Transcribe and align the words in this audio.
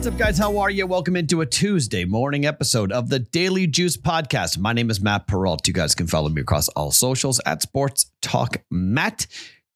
What's 0.00 0.08
up, 0.08 0.16
guys? 0.16 0.38
How 0.38 0.56
are 0.56 0.70
you? 0.70 0.86
Welcome 0.86 1.14
into 1.14 1.42
a 1.42 1.46
Tuesday 1.46 2.06
morning 2.06 2.46
episode 2.46 2.90
of 2.90 3.10
the 3.10 3.18
Daily 3.18 3.66
Juice 3.66 3.98
Podcast. 3.98 4.56
My 4.56 4.72
name 4.72 4.88
is 4.88 4.98
Matt 4.98 5.26
Perrault. 5.26 5.68
You 5.68 5.74
guys 5.74 5.94
can 5.94 6.06
follow 6.06 6.30
me 6.30 6.40
across 6.40 6.68
all 6.68 6.90
socials 6.90 7.38
at 7.44 7.60
Sports 7.60 8.10
Talk 8.22 8.62
Matt. 8.70 9.26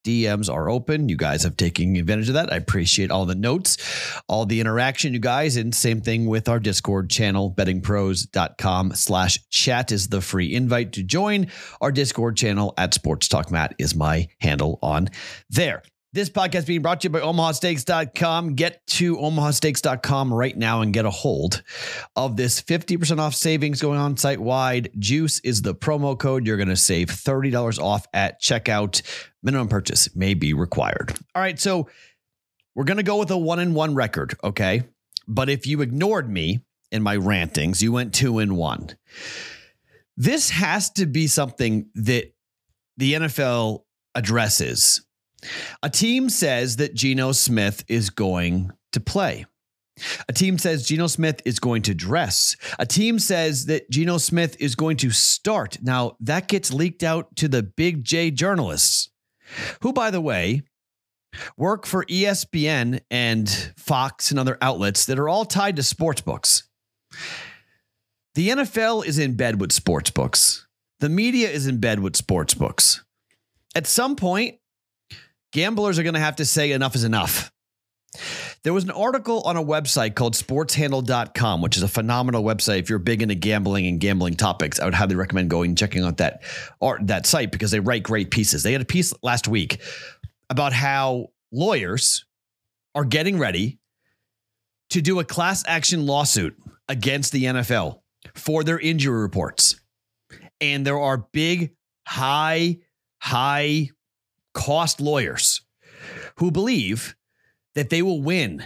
DMs 0.03 0.50
are 0.50 0.71
open. 0.71 1.11
You 1.11 1.18
guys 1.18 1.43
have 1.43 1.59
taken 1.59 1.95
advantage 1.96 2.29
of 2.29 2.35
that. 2.37 2.50
I 2.50 2.57
appreciate 2.57 3.11
all 3.11 3.27
the 3.27 3.35
notes, 3.35 3.77
all 4.27 4.46
the 4.46 4.61
interaction, 4.61 5.13
you 5.13 5.18
guys. 5.18 5.59
And 5.59 5.75
same 5.75 6.00
thing 6.00 6.25
with 6.25 6.49
our 6.49 6.59
Discord 6.59 7.11
channel, 7.11 7.53
bettingpros.com 7.54 8.95
slash 8.95 9.39
chat 9.50 9.93
is 9.93 10.09
the 10.09 10.22
free 10.22 10.54
invite 10.54 10.93
to 10.95 11.03
join 11.03 11.49
our 11.82 11.93
Discord 11.93 12.39
channel 12.39 12.72
at 12.79 12.95
Sports 12.95 13.29
Talk 13.29 13.50
Matt 13.50 13.75
is 13.79 13.95
my 13.95 14.29
handle 14.41 14.79
on 14.81 15.11
there. 15.50 15.82
This 16.14 16.31
podcast 16.31 16.68
being 16.68 16.81
brought 16.81 17.00
to 17.00 17.07
you 17.07 17.11
by 17.11 17.18
omahasteaks.com. 17.18 18.54
Get 18.54 18.86
to 18.86 19.17
omahasteaks.com 19.17 20.32
right 20.32 20.57
now 20.57 20.81
and 20.81 20.95
get 20.95 21.07
a 21.07 21.11
hold 21.11 21.64
of 22.14 22.37
this 22.37 22.63
50% 22.63 23.18
off 23.18 23.35
savings 23.35 23.82
going 23.82 23.99
on 23.99 24.17
site 24.17 24.39
wide. 24.39 24.93
Juice 24.96 25.40
is 25.40 25.63
the 25.63 25.75
promo 25.75 26.17
code. 26.17 26.46
You're 26.46 26.57
going 26.57 26.68
to 26.68 26.77
save 26.77 27.09
$30 27.09 27.82
off 27.82 28.07
at 28.14 28.40
checkout. 28.40 29.03
Minimum 29.43 29.67
purchase 29.67 30.14
may 30.14 30.35
be 30.35 30.54
required. 30.54 31.18
All 31.35 31.43
right, 31.43 31.59
so 31.59 31.89
we're 32.77 32.84
going 32.84 32.98
to 32.98 33.03
go 33.03 33.19
with 33.19 33.33
a 33.33 33.37
one 33.37 33.59
in 33.59 33.75
one 33.75 33.97
record, 33.97 34.37
okay? 34.45 34.84
But 35.27 35.48
if 35.48 35.67
you 35.67 35.81
ignored 35.81 36.31
me 36.31 36.61
in 36.92 37.03
my 37.03 37.17
rantings, 37.17 37.83
you 37.83 37.91
went 37.91 38.15
two 38.15 38.39
in 38.39 38.55
one. 38.55 38.91
This 40.17 40.51
has 40.51 40.91
to 40.91 41.07
be 41.07 41.27
something 41.27 41.89
that 41.97 42.33
the 42.98 43.15
NFL 43.15 43.83
addresses 44.15 45.05
a 45.83 45.91
team 45.91 46.28
says 46.28 46.77
that 46.77 46.95
Geno 46.95 47.33
Smith 47.33 47.84
is 47.89 48.11
going 48.11 48.73
to 48.92 49.00
play. 49.00 49.47
A 50.28 50.33
team 50.33 50.59
says 50.59 50.86
Geno 50.86 51.06
Smith 51.06 51.41
is 51.45 51.61
going 51.61 51.83
to 51.83 51.95
dress. 51.95 52.56
A 52.78 52.86
team 52.86 53.19
says 53.19 53.67
that 53.67 53.89
Geno 53.91 54.19
Smith 54.19 54.56
is 54.59 54.75
going 54.75 54.97
to 54.98 55.11
start. 55.11 55.78
Now, 55.83 56.17
that 56.20 56.48
gets 56.48 56.73
leaked 56.73 57.05
out 57.05 57.36
to 57.36 57.47
the 57.47 57.62
big 57.62 58.03
J 58.03 58.31
journalists, 58.31 59.11
who, 59.83 59.92
by 59.92 60.11
the 60.11 60.20
way, 60.20 60.62
work 61.56 61.86
for 61.86 62.05
ESPN 62.06 63.01
and 63.11 63.73
Fox 63.77 64.31
and 64.31 64.41
other 64.41 64.58
outlets 64.61 65.06
that 65.06 65.19
are 65.19 65.29
all 65.29 65.45
tied 65.45 65.77
to 65.77 65.83
sports 65.83 66.20
books. 66.20 66.64
The 68.34 68.48
NFL 68.48 69.06
is 69.06 69.19
in 69.19 69.36
bed 69.36 69.61
with 69.61 69.70
sports 69.70 70.11
books. 70.11 70.67
The 70.98 71.08
media 71.08 71.48
is 71.48 71.69
in 71.69 71.79
bed 71.79 72.01
with 72.01 72.17
sports 72.17 72.55
books. 72.55 73.05
At 73.77 73.86
some 73.86 74.17
point, 74.17 74.56
gamblers 75.55 75.99
are 75.99 76.03
going 76.03 76.15
to 76.15 76.21
have 76.21 76.37
to 76.37 76.45
say 76.45 76.73
enough 76.73 76.95
is 76.95 77.05
enough. 77.05 77.51
There 78.65 78.73
was 78.73 78.85
an 78.85 78.91
article 78.91 79.43
on 79.43 79.57
a 79.57 79.63
website 79.63 80.15
called 80.15 80.35
sportshandle.com, 80.35 81.63
which 81.63 81.77
is 81.77 81.83
a 81.83 81.89
phenomenal 81.89 82.43
website. 82.43 82.81
If 82.81 82.91
you're 82.91 82.99
big 82.99 83.23
into 83.23 83.35
gambling 83.35 83.87
and 83.87 84.01
gambling 84.01 84.35
topics, 84.35 84.81
I 84.81 84.85
would 84.85 84.95
highly 84.95 85.15
recommend 85.15 85.51
going 85.51 85.71
and 85.71 85.79
checking 85.79 86.03
out 86.03 86.19
that 86.19 86.43
art, 86.81 87.07
that 87.07 87.27
site 87.27 87.53
because 87.53 87.71
they 87.71 87.81
write 87.81 88.03
great 88.03 88.31
pieces. 88.31 88.63
They 88.63 88.73
had 88.73 88.81
a 88.81 88.87
piece 88.87 89.15
last 89.23 89.47
week 89.47 89.81
about 90.51 90.73
how 90.73 91.29
lawyers 91.53 92.25
are 92.95 93.05
getting 93.05 93.39
ready 93.39 93.79
to 94.91 95.01
do 95.01 95.21
a 95.21 95.25
class 95.25 95.63
action 95.67 96.07
lawsuit 96.07 96.57
against 96.89 97.33
the 97.33 97.45
NFL 97.45 98.01
for 98.35 98.65
their 98.65 98.79
injury 98.79 99.21
reports. 99.21 99.81
And 100.61 100.87
there 100.87 100.99
are 100.99 101.29
big, 101.33 101.75
high, 102.07 102.79
high 103.19 103.91
cost 104.55 105.01
lawyers 105.01 105.61
who 106.37 106.51
believe 106.51 107.15
that 107.75 107.91
they 107.91 108.03
will 108.03 108.23
win. 108.23 108.65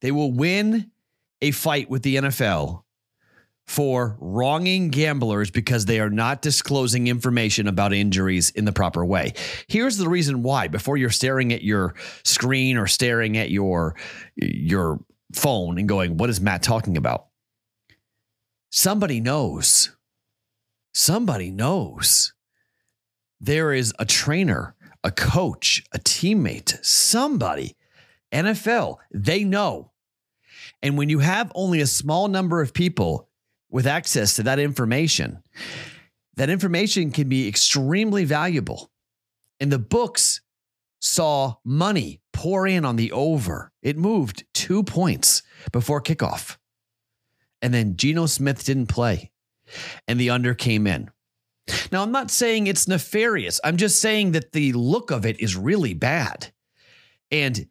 They 0.00 0.10
will 0.10 0.32
win 0.32 0.90
a 1.40 1.50
fight 1.52 1.88
with 1.88 2.02
the 2.02 2.16
NFL 2.16 2.82
for 3.66 4.16
wronging 4.18 4.88
gamblers 4.88 5.50
because 5.50 5.84
they 5.84 6.00
are 6.00 6.08
not 6.08 6.40
disclosing 6.40 7.06
information 7.06 7.68
about 7.68 7.92
injuries 7.92 8.48
in 8.50 8.64
the 8.64 8.72
proper 8.72 9.04
way. 9.04 9.34
Here's 9.66 9.98
the 9.98 10.08
reason 10.08 10.42
why 10.42 10.68
before 10.68 10.96
you're 10.96 11.10
staring 11.10 11.52
at 11.52 11.62
your 11.62 11.94
screen 12.24 12.78
or 12.78 12.86
staring 12.86 13.36
at 13.36 13.50
your 13.50 13.94
your 14.36 15.00
phone 15.34 15.78
and 15.78 15.86
going 15.86 16.16
what 16.16 16.30
is 16.30 16.40
Matt 16.40 16.62
talking 16.62 16.96
about? 16.96 17.26
Somebody 18.70 19.20
knows. 19.20 19.94
Somebody 20.94 21.50
knows. 21.50 22.32
There 23.40 23.72
is 23.72 23.94
a 23.98 24.06
trainer 24.06 24.74
a 25.04 25.10
coach, 25.10 25.84
a 25.92 25.98
teammate, 25.98 26.84
somebody, 26.84 27.76
NFL, 28.32 28.96
they 29.12 29.44
know. 29.44 29.92
And 30.82 30.98
when 30.98 31.08
you 31.08 31.20
have 31.20 31.50
only 31.54 31.80
a 31.80 31.86
small 31.86 32.28
number 32.28 32.60
of 32.60 32.74
people 32.74 33.28
with 33.70 33.86
access 33.86 34.36
to 34.36 34.42
that 34.44 34.58
information, 34.58 35.42
that 36.36 36.50
information 36.50 37.10
can 37.10 37.28
be 37.28 37.48
extremely 37.48 38.24
valuable. 38.24 38.90
And 39.60 39.72
the 39.72 39.78
books 39.78 40.40
saw 41.00 41.56
money 41.64 42.20
pour 42.32 42.66
in 42.66 42.84
on 42.84 42.96
the 42.96 43.12
over. 43.12 43.72
It 43.82 43.96
moved 43.96 44.44
two 44.54 44.84
points 44.84 45.42
before 45.72 46.00
kickoff. 46.00 46.56
And 47.60 47.74
then 47.74 47.96
Geno 47.96 48.26
Smith 48.26 48.64
didn't 48.64 48.86
play, 48.86 49.32
and 50.06 50.20
the 50.20 50.30
under 50.30 50.54
came 50.54 50.86
in. 50.86 51.10
Now, 51.92 52.02
I'm 52.02 52.12
not 52.12 52.30
saying 52.30 52.66
it's 52.66 52.88
nefarious. 52.88 53.60
I'm 53.64 53.76
just 53.76 54.00
saying 54.00 54.32
that 54.32 54.52
the 54.52 54.72
look 54.72 55.10
of 55.10 55.26
it 55.26 55.40
is 55.40 55.56
really 55.56 55.94
bad. 55.94 56.52
And 57.30 57.66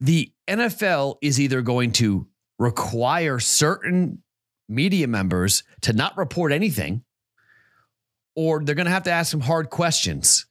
the 0.00 0.32
NFL 0.48 1.16
is 1.22 1.40
either 1.40 1.62
going 1.62 1.92
to 1.92 2.26
require 2.58 3.38
certain 3.38 4.22
media 4.68 5.06
members 5.06 5.62
to 5.82 5.92
not 5.92 6.16
report 6.16 6.52
anything, 6.52 7.04
or 8.34 8.62
they're 8.62 8.74
going 8.74 8.86
to 8.86 8.92
have 8.92 9.04
to 9.04 9.10
ask 9.10 9.30
some 9.30 9.40
hard 9.40 9.70
questions 9.70 10.46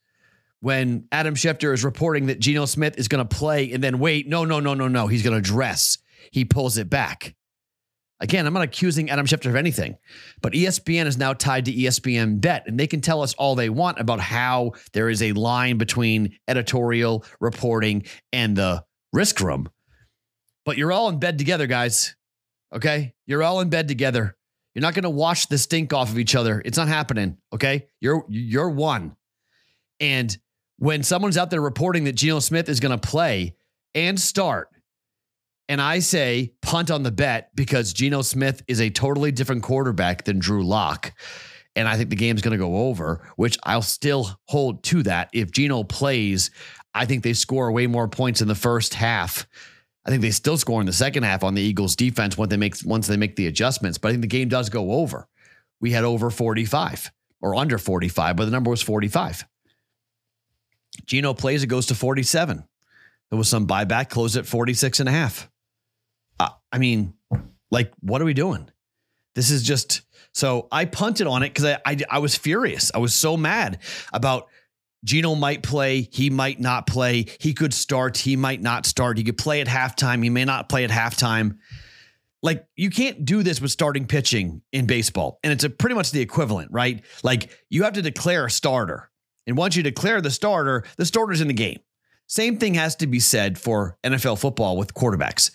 when 0.62 1.08
Adam 1.12 1.36
Schefter 1.36 1.74
is 1.74 1.84
reporting 1.84 2.28
that 2.28 2.40
Geno 2.40 2.66
Smith 2.66 2.98
is 2.98 3.08
going 3.08 3.26
to 3.28 3.36
play 3.36 3.72
and 3.72 3.84
then 3.84 4.00
wait, 4.00 4.28
no, 4.28 4.46
no, 4.46 4.60
no, 4.60 4.74
no, 4.74 4.88
no, 4.88 5.08
he's 5.08 5.24
going 5.24 5.36
to 5.36 5.42
dress. 5.42 5.98
He 6.32 6.46
pulls 6.46 6.78
it 6.78 6.90
back. 6.90 7.36
Again, 8.22 8.46
I'm 8.46 8.54
not 8.54 8.62
accusing 8.62 9.10
Adam 9.10 9.26
Schefter 9.26 9.48
of 9.48 9.56
anything, 9.56 9.98
but 10.44 10.54
ESPN 10.54 11.08
is 11.08 11.18
now 11.18 11.34
tied 11.34 11.66
to 11.66 11.74
ESPN 11.74 12.40
Bet, 12.40 12.68
and 12.68 12.80
they 12.80 12.86
can 12.86 13.02
tell 13.02 13.24
us 13.24 13.34
all 13.34 13.56
they 13.56 13.70
want 13.70 14.00
about 14.00 14.20
how 14.20 14.74
there 14.94 15.10
is 15.10 15.24
a 15.24 15.34
line 15.34 15.80
between 15.80 16.38
editorial 16.48 17.26
reporting 17.40 18.04
and 18.32 18.56
the 18.56 18.86
risk 19.12 19.42
room. 19.42 19.68
But 20.66 20.78
you're 20.78 20.92
all 20.92 21.10
in 21.10 21.18
bed 21.18 21.40
together, 21.40 21.66
guys. 21.66 22.16
Okay? 22.74 23.16
You're 23.26 23.42
all 23.42 23.60
in 23.60 23.70
bed 23.70 23.88
together. 23.88 24.38
You're 24.76 24.84
not 24.84 24.94
going 24.94 25.04
to 25.04 25.10
wash 25.10 25.48
the 25.48 25.58
stink 25.58 25.92
off 25.92 26.12
of 26.12 26.20
each 26.20 26.36
other. 26.36 26.62
It's 26.64 26.78
not 26.78 26.88
happening. 26.88 27.38
Okay? 27.52 27.88
You're 28.00 28.24
you're 28.30 28.70
one. 28.70 29.16
And 30.00 30.38
when 30.78 31.02
someone's 31.02 31.38
out 31.38 31.50
there 31.50 31.62
reporting 31.62 32.04
that 32.04 32.14
Geno 32.14 32.40
Smith 32.40 32.70
is 32.70 32.80
going 32.80 32.98
to 32.98 33.10
play 33.10 33.56
and 33.94 34.20
start 34.20 34.70
and 35.72 35.82
I 35.82 36.00
say 36.00 36.52
punt 36.62 36.92
on 36.92 37.04
the 37.04 37.12
bet 37.12 37.56
because 37.56 37.94
Geno 37.94 38.24
Smith 38.24 38.62
is 38.68 38.82
a 38.82 38.90
totally 38.90 39.32
different 39.32 39.64
quarterback 39.64 40.26
than 40.26 40.38
Drew 40.38 40.66
Lock. 40.66 41.14
And 41.78 41.88
I 41.88 41.96
think 41.96 42.10
the 42.10 42.18
game's 42.18 42.42
going 42.42 42.52
to 42.52 42.58
go 42.58 42.90
over, 42.90 43.26
which 43.38 43.58
I'll 43.64 43.82
still 43.82 44.38
hold 44.50 44.84
to 44.84 45.04
that. 45.04 45.30
If 45.32 45.52
Geno 45.52 45.84
plays, 45.84 46.52
I 46.94 47.06
think 47.06 47.24
they 47.24 47.32
score 47.32 47.72
way 47.72 47.88
more 47.88 48.10
points 48.10 48.42
in 48.42 48.50
the 48.50 48.54
first 48.54 48.96
half. 48.96 49.48
I 50.06 50.10
think 50.10 50.22
they 50.22 50.32
still 50.32 50.58
score 50.58 50.82
in 50.82 50.88
the 50.88 50.92
second 50.92 51.24
half 51.24 51.42
on 51.42 51.54
the 51.54 51.62
Eagles 51.62 51.96
defense 51.96 52.38
once 52.38 52.50
they 52.50 52.58
make 52.58 52.76
once 52.84 53.08
they 53.08 53.16
make 53.16 53.38
the 53.38 53.48
adjustments. 53.48 53.98
But 53.98 54.10
I 54.10 54.12
think 54.12 54.24
the 54.24 54.28
game 54.28 54.50
does 54.50 54.68
go 54.68 54.92
over. 54.92 55.30
We 55.80 55.92
had 55.92 56.04
over 56.04 56.30
45 56.30 57.14
or 57.40 57.56
under 57.56 57.78
45, 57.78 58.36
but 58.36 58.44
the 58.44 58.52
number 58.52 58.72
was 58.72 58.82
45. 58.82 59.46
Geno 61.06 61.34
plays, 61.34 61.64
it 61.64 61.68
goes 61.68 61.86
to 61.86 61.96
47. 61.96 62.62
There 63.30 63.38
was 63.38 63.48
some 63.48 63.66
buyback, 63.66 64.10
closed 64.10 64.36
at 64.36 64.46
46 64.46 65.00
and 65.00 65.08
a 65.08 65.14
half. 65.14 65.50
I 66.72 66.78
mean, 66.78 67.14
like, 67.70 67.92
what 68.02 68.22
are 68.22 68.26
we 68.26 68.34
doing? 68.34 68.70
This 69.36 69.50
is 69.50 69.64
just 69.64 70.02
so 70.34 70.68
I 70.72 70.86
punted 70.86 71.28
on 71.28 71.44
it 71.44 71.50
because 71.50 71.66
I, 71.66 71.80
I, 71.86 71.98
I 72.10 72.20
was 72.20 72.36
furious. 72.36 72.92
I 72.94 73.00
was 73.00 73.14
so 73.14 73.38
mad 73.38 73.80
about 74.14 74.48
Geno 75.04 75.36
might 75.36 75.64
play, 75.64 76.08
he 76.12 76.30
might 76.30 76.60
not 76.60 76.86
play. 76.86 77.26
He 77.40 77.54
could 77.54 77.74
start, 77.74 78.18
he 78.18 78.36
might 78.36 78.62
not 78.62 78.86
start. 78.86 79.18
He 79.18 79.24
could 79.24 79.38
play 79.38 79.62
at 79.62 79.68
halftime, 79.68 80.24
he 80.24 80.30
may 80.30 80.46
not 80.46 80.70
play 80.70 80.84
at 80.84 80.92
halftime. 80.92 81.58
Like 82.44 82.66
you 82.76 82.90
can't 82.90 83.24
do 83.26 83.44
this 83.44 83.62
with 83.62 83.72
starting 83.72 84.06
pitching 84.06 84.62
in 84.72 84.86
baseball, 84.86 85.40
and 85.44 85.54
it's 85.54 85.66
pretty 85.78 85.96
much 85.96 86.12
the 86.12 86.22
equivalent, 86.22 86.72
right? 86.72 87.04
Like 87.24 87.52
you 87.70 87.84
have 87.84 87.94
to 87.94 88.02
declare 88.02 88.46
a 88.46 88.52
starter, 88.52 89.12
and 89.48 89.58
once 89.58 89.76
you 89.76 89.84
declare 89.84 90.22
the 90.22 90.32
starter, 90.32 90.84
the 90.98 91.06
starter's 91.06 91.42
in 91.42 91.48
the 91.48 91.54
game. 91.54 91.80
Same 92.28 92.58
thing 92.58 92.76
has 92.76 92.96
to 92.98 93.08
be 93.08 93.20
said 93.20 93.60
for 93.60 93.98
NFL 94.04 94.40
football 94.40 94.78
with 94.78 94.94
quarterbacks 94.94 95.52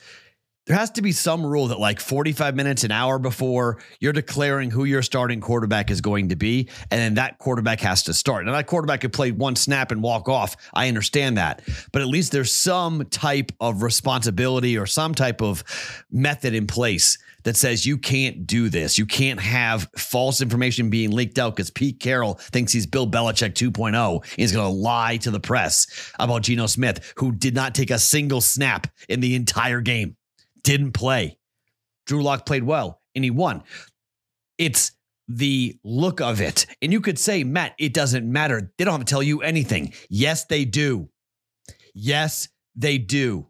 there 0.66 0.76
has 0.76 0.90
to 0.92 1.02
be 1.02 1.12
some 1.12 1.46
rule 1.46 1.68
that 1.68 1.78
like 1.78 2.00
45 2.00 2.56
minutes, 2.56 2.82
an 2.84 2.90
hour 2.90 3.18
before 3.18 3.78
you're 4.00 4.12
declaring 4.12 4.70
who 4.70 4.84
your 4.84 5.02
starting 5.02 5.40
quarterback 5.40 5.90
is 5.90 6.00
going 6.00 6.28
to 6.30 6.36
be, 6.36 6.68
and 6.90 7.00
then 7.00 7.14
that 7.14 7.38
quarterback 7.38 7.80
has 7.80 8.02
to 8.04 8.14
start. 8.14 8.44
Now 8.44 8.52
that 8.52 8.66
quarterback 8.66 9.00
could 9.00 9.12
play 9.12 9.30
one 9.30 9.54
snap 9.54 9.92
and 9.92 10.02
walk 10.02 10.28
off. 10.28 10.56
I 10.74 10.88
understand 10.88 11.38
that, 11.38 11.62
but 11.92 12.02
at 12.02 12.08
least 12.08 12.32
there's 12.32 12.52
some 12.52 13.04
type 13.06 13.52
of 13.60 13.82
responsibility 13.82 14.76
or 14.76 14.86
some 14.86 15.14
type 15.14 15.40
of 15.40 15.62
method 16.10 16.52
in 16.52 16.66
place 16.66 17.18
that 17.44 17.56
says 17.56 17.86
you 17.86 17.96
can't 17.96 18.44
do 18.44 18.68
this. 18.68 18.98
You 18.98 19.06
can't 19.06 19.38
have 19.38 19.88
false 19.96 20.40
information 20.40 20.90
being 20.90 21.12
leaked 21.12 21.38
out 21.38 21.54
because 21.54 21.70
Pete 21.70 22.00
Carroll 22.00 22.34
thinks 22.34 22.72
he's 22.72 22.86
Bill 22.86 23.08
Belichick 23.08 23.52
2.0 23.52 24.14
and 24.20 24.32
he's 24.36 24.50
going 24.50 24.66
to 24.66 24.76
lie 24.76 25.18
to 25.18 25.30
the 25.30 25.38
press 25.38 26.12
about 26.18 26.42
Geno 26.42 26.66
Smith, 26.66 27.12
who 27.18 27.30
did 27.30 27.54
not 27.54 27.72
take 27.72 27.92
a 27.92 28.00
single 28.00 28.40
snap 28.40 28.88
in 29.08 29.20
the 29.20 29.36
entire 29.36 29.80
game 29.80 30.16
didn't 30.66 30.92
play. 30.92 31.38
Drew 32.06 32.22
Lock 32.22 32.44
played 32.44 32.64
well 32.64 33.00
and 33.14 33.24
he 33.24 33.30
won. 33.30 33.62
It's 34.58 34.92
the 35.28 35.78
look 35.84 36.20
of 36.20 36.40
it. 36.40 36.66
And 36.82 36.92
you 36.92 37.00
could 37.00 37.18
say, 37.18 37.44
Matt, 37.44 37.74
it 37.78 37.94
doesn't 37.94 38.30
matter. 38.30 38.72
They 38.76 38.84
don't 38.84 38.92
have 38.92 39.04
to 39.04 39.10
tell 39.10 39.22
you 39.22 39.42
anything. 39.42 39.92
Yes, 40.10 40.44
they 40.44 40.64
do. 40.64 41.08
Yes, 41.94 42.48
they 42.74 42.98
do. 42.98 43.46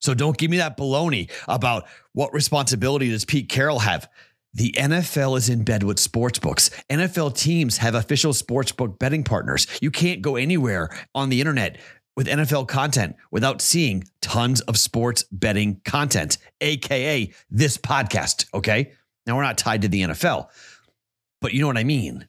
So 0.00 0.14
don't 0.14 0.38
give 0.38 0.50
me 0.50 0.58
that 0.58 0.78
baloney 0.78 1.28
about 1.48 1.86
what 2.12 2.32
responsibility 2.32 3.10
does 3.10 3.24
Pete 3.24 3.48
Carroll 3.48 3.80
have. 3.80 4.08
The 4.54 4.72
NFL 4.72 5.36
is 5.38 5.48
in 5.48 5.64
bed 5.64 5.82
with 5.82 5.98
sportsbooks. 5.98 6.70
NFL 6.88 7.36
teams 7.36 7.76
have 7.78 7.94
official 7.94 8.32
sportsbook 8.32 8.98
betting 8.98 9.24
partners. 9.24 9.66
You 9.80 9.90
can't 9.90 10.22
go 10.22 10.36
anywhere 10.36 10.88
on 11.14 11.28
the 11.28 11.40
internet 11.40 11.78
with 12.20 12.26
NFL 12.26 12.68
content 12.68 13.16
without 13.30 13.62
seeing 13.62 14.04
tons 14.20 14.60
of 14.60 14.76
sports 14.76 15.24
betting 15.32 15.80
content, 15.86 16.36
AKA 16.60 17.32
this 17.50 17.78
podcast. 17.78 18.44
Okay. 18.52 18.92
Now 19.26 19.36
we're 19.36 19.42
not 19.42 19.56
tied 19.56 19.80
to 19.80 19.88
the 19.88 20.02
NFL, 20.02 20.48
but 21.40 21.54
you 21.54 21.62
know 21.62 21.66
what 21.66 21.78
I 21.78 21.84
mean? 21.84 22.28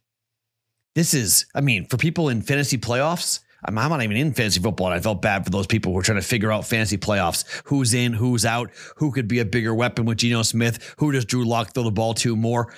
This 0.95 1.13
is, 1.13 1.45
I 1.53 1.59
mean, 1.59 1.87
for 1.87 1.97
people 1.97 2.29
in 2.29 2.41
fantasy 2.41 2.77
playoffs, 2.77 3.41
I'm, 3.65 3.77
I'm 3.77 3.89
not 3.89 4.01
even 4.01 4.15
in 4.15 4.31
fantasy 4.31 4.61
football. 4.61 4.87
And 4.87 4.95
I 4.95 5.01
felt 5.01 5.21
bad 5.21 5.43
for 5.43 5.49
those 5.49 5.67
people 5.67 5.91
who 5.91 5.99
are 5.99 6.03
trying 6.03 6.21
to 6.21 6.25
figure 6.25 6.53
out 6.53 6.65
fantasy 6.65 6.97
playoffs 6.97 7.43
who's 7.65 7.93
in, 7.93 8.13
who's 8.13 8.45
out, 8.45 8.71
who 8.95 9.11
could 9.11 9.27
be 9.27 9.39
a 9.39 9.45
bigger 9.45 9.75
weapon 9.75 10.05
with 10.05 10.19
Geno 10.19 10.43
Smith, 10.43 10.95
who 10.99 11.11
does 11.11 11.25
Drew 11.25 11.43
Lock 11.43 11.73
throw 11.73 11.83
the 11.83 11.91
ball 11.91 12.13
to 12.13 12.37
more. 12.37 12.73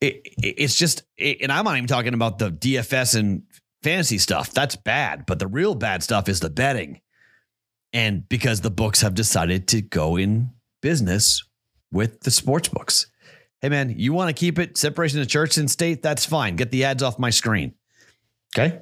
It, 0.00 0.22
it, 0.24 0.54
it's 0.56 0.76
just, 0.76 1.02
it, 1.18 1.42
and 1.42 1.52
I'm 1.52 1.66
not 1.66 1.76
even 1.76 1.88
talking 1.88 2.14
about 2.14 2.38
the 2.38 2.50
DFS 2.50 3.18
and 3.18 3.42
fantasy 3.82 4.18
stuff. 4.18 4.52
That's 4.52 4.76
bad. 4.76 5.26
But 5.26 5.38
the 5.38 5.46
real 5.46 5.74
bad 5.74 6.02
stuff 6.02 6.28
is 6.28 6.40
the 6.40 6.50
betting. 6.50 7.00
And 7.92 8.28
because 8.28 8.60
the 8.60 8.70
books 8.70 9.00
have 9.00 9.14
decided 9.14 9.68
to 9.68 9.80
go 9.80 10.16
in 10.16 10.50
business 10.82 11.42
with 11.90 12.20
the 12.20 12.30
sports 12.30 12.68
books. 12.68 13.06
Hey, 13.60 13.70
man, 13.70 13.94
you 13.96 14.12
want 14.12 14.28
to 14.28 14.38
keep 14.38 14.58
it 14.58 14.76
separation 14.76 15.20
of 15.20 15.28
church 15.28 15.56
and 15.56 15.70
state? 15.70 16.02
That's 16.02 16.24
fine. 16.24 16.56
Get 16.56 16.70
the 16.70 16.84
ads 16.84 17.02
off 17.02 17.18
my 17.18 17.30
screen. 17.30 17.74
Okay. 18.56 18.80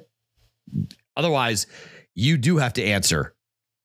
Otherwise, 1.15 1.67
you 2.13 2.37
do 2.37 2.57
have 2.57 2.73
to 2.73 2.83
answer 2.83 3.33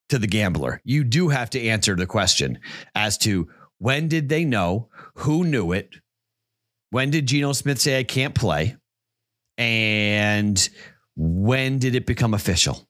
to 0.09 0.19
the 0.19 0.27
gambler. 0.27 0.81
You 0.83 1.03
do 1.03 1.29
have 1.29 1.49
to 1.51 1.61
answer 1.61 1.95
the 1.95 2.05
question 2.05 2.59
as 2.93 3.17
to 3.19 3.47
when 3.79 4.07
did 4.07 4.29
they 4.29 4.45
know? 4.45 4.89
Who 5.15 5.43
knew 5.43 5.71
it? 5.71 5.89
When 6.91 7.09
did 7.09 7.27
Geno 7.27 7.53
Smith 7.53 7.81
say 7.81 7.97
I 7.97 8.03
can't 8.03 8.35
play? 8.35 8.75
And 9.57 10.69
when 11.15 11.79
did 11.79 11.95
it 11.95 12.05
become 12.05 12.33
official? 12.33 12.87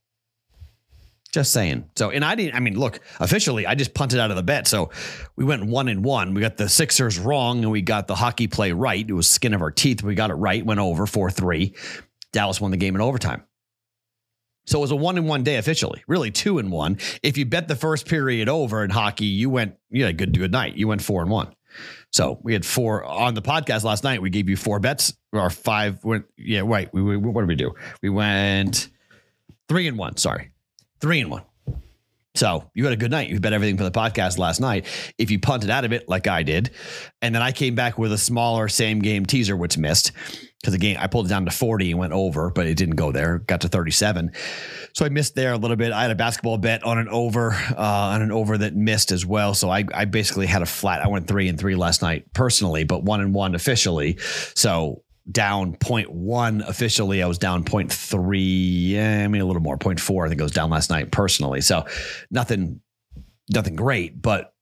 Just 1.34 1.52
saying. 1.52 1.90
So, 1.96 2.12
and 2.12 2.24
I 2.24 2.36
didn't, 2.36 2.56
I 2.56 2.60
mean, 2.60 2.78
look, 2.78 3.00
officially, 3.20 3.66
I 3.66 3.74
just 3.74 3.96
punted 3.96 4.20
out 4.20 4.30
of 4.30 4.38
the 4.38 4.44
bet. 4.44 4.68
So 4.68 4.92
we 5.36 5.44
went 5.44 5.66
one 5.66 5.88
and 5.88 6.06
one. 6.06 6.36
We 6.36 6.42
got 6.42 6.58
the 6.58 6.70
Sixers 6.70 7.18
wrong 7.18 7.64
and 7.64 7.72
we 7.72 7.81
got 7.81 8.08
the 8.08 8.14
hockey 8.14 8.48
play 8.48 8.72
right. 8.72 9.04
It 9.08 9.14
was 9.14 9.28
skin 9.28 9.56
of 9.56 9.62
our 9.62 9.72
teeth. 9.72 10.04
We 10.04 10.14
got 10.14 10.30
it 10.30 10.36
right, 10.36 10.64
went 10.64 10.80
over 10.80 11.08
4 11.08 11.31
3. 11.31 11.74
Dallas 12.31 12.62
won 12.62 12.70
the 12.70 12.78
game 12.78 12.94
in 12.94 13.02
overtime. 13.02 13.44
So 14.66 14.78
it 14.78 14.81
was 14.81 14.92
a 14.92 14.96
one 14.96 15.18
in 15.18 15.26
one 15.26 15.44
day 15.44 15.58
officially, 15.58 16.04
really 16.08 16.31
two 16.31 16.58
and 16.58 16.72
one. 16.72 16.98
If 17.22 17.38
you 17.38 17.46
bet 17.46 17.68
the 17.68 17.76
first 17.76 18.08
period 18.08 18.48
over 18.48 18.84
in 18.84 18.92
hockey, 18.92 19.26
you 19.26 19.50
went, 19.50 19.76
you 19.90 20.04
had 20.04 20.12
a 20.12 20.18
good, 20.18 20.38
good 20.38 20.52
night. 20.52 20.76
You 20.76 20.88
went 20.88 21.02
four 21.02 21.22
and 21.22 21.30
one. 21.31 21.54
So 22.12 22.40
we 22.44 22.54
had 22.54 22.66
four 22.66 23.04
on 23.04 23.34
the 23.34 23.42
podcast 23.42 23.84
last 23.84 24.04
night. 24.04 24.22
We 24.22 24.30
gave 24.30 24.50
you 24.50 24.58
four 24.58 24.80
bets 24.80 25.14
or 25.31 25.50
five. 25.50 26.04
Went, 26.04 26.25
yeah, 26.38 26.62
right. 26.64 26.94
We, 26.94 27.02
we, 27.02 27.18
what 27.18 27.42
did 27.42 27.48
we 27.48 27.56
do? 27.56 27.74
We 28.02 28.10
went 28.10 28.90
three 29.68 29.88
and 29.88 29.98
one. 29.98 30.18
Sorry, 30.18 30.52
three 31.00 31.22
and 31.22 31.31
one. 31.31 31.44
So 32.36 32.70
you 32.74 32.84
had 32.86 32.94
a 32.94 32.98
good 32.98 33.12
night. 33.12 33.30
You 33.30 33.40
bet 33.40 33.54
everything 33.54 33.78
for 33.78 33.84
the 33.84 33.92
podcast 33.92 34.40
last 34.40 34.60
night. 34.60 34.88
If 35.20 35.30
you 35.30 35.40
punted 35.40 35.70
out 35.70 35.86
of 35.86 35.94
it 35.94 36.10
like 36.10 36.28
I 36.28 36.42
did, 36.42 36.72
and 37.22 37.34
then 37.34 37.44
I 37.44 37.52
came 37.52 37.76
back 37.76 37.98
with 37.98 38.12
a 38.12 38.18
smaller 38.18 38.68
same 38.68 39.00
game 39.00 39.26
teaser, 39.26 39.56
which 39.56 39.78
missed 39.78 40.12
because 40.63 40.74
again 40.74 40.95
I 40.95 41.07
pulled 41.07 41.25
it 41.25 41.30
down 41.30 41.44
to 41.44 41.51
40 41.51 41.92
and 41.92 42.00
went 42.00 42.13
over, 42.13 42.50
but 42.50 42.65
it 42.68 42.75
didn't 42.75 42.95
go 42.95 43.12
there. 43.12 43.39
Got 43.39 43.62
to 43.62 43.68
37. 43.68 44.31
So 44.94 45.06
I 45.06 45.10
missed 45.10 45.36
there 45.36 45.51
a 45.51 45.57
little 45.57 45.75
bit. 45.75 45.92
I 45.92 46.04
had 46.04 46.12
a 46.12 46.15
basketball 46.15 46.57
bet 46.57 46.83
on 46.83 46.98
an 46.98 47.10
over, 47.10 47.51
uh, 47.51 47.75
on 47.77 48.21
an 48.21 48.31
over 48.31 48.57
that 48.57 48.74
missed 48.74 49.12
as 49.12 49.25
well. 49.25 49.54
So 49.56 49.69
I, 49.69 49.83
I 49.94 50.06
basically 50.06 50.45
had 50.45 50.62
a 50.62 50.65
flat. 50.65 51.01
I 51.01 51.10
went 51.10 51.27
three 51.27 51.50
and 51.50 51.60
three 51.60 51.75
last 51.75 52.01
night 52.01 52.31
personally, 52.33 52.86
but 52.86 53.04
one 53.04 53.19
and 53.19 53.33
one 53.33 53.56
officially. 53.56 54.18
So 54.56 55.04
down 55.30 55.75
0.1 55.75 56.68
officially. 56.68 57.21
I 57.21 57.27
was 57.27 57.38
down 57.38 57.66
0.3, 57.66 58.94
eh, 58.94 59.24
I 59.24 59.27
mean 59.27 59.42
a 59.42 59.45
little 59.45 59.62
more, 59.62 59.77
0.4. 59.77 60.25
I 60.25 60.30
think 60.30 60.39
it 60.39 60.44
was 60.44 60.54
down 60.54 60.69
last 60.69 60.89
night 60.89 61.12
personally. 61.12 61.59
So 61.59 61.86
nothing, 62.31 62.80
nothing 63.50 63.75
great, 63.75 64.21
but 64.21 64.53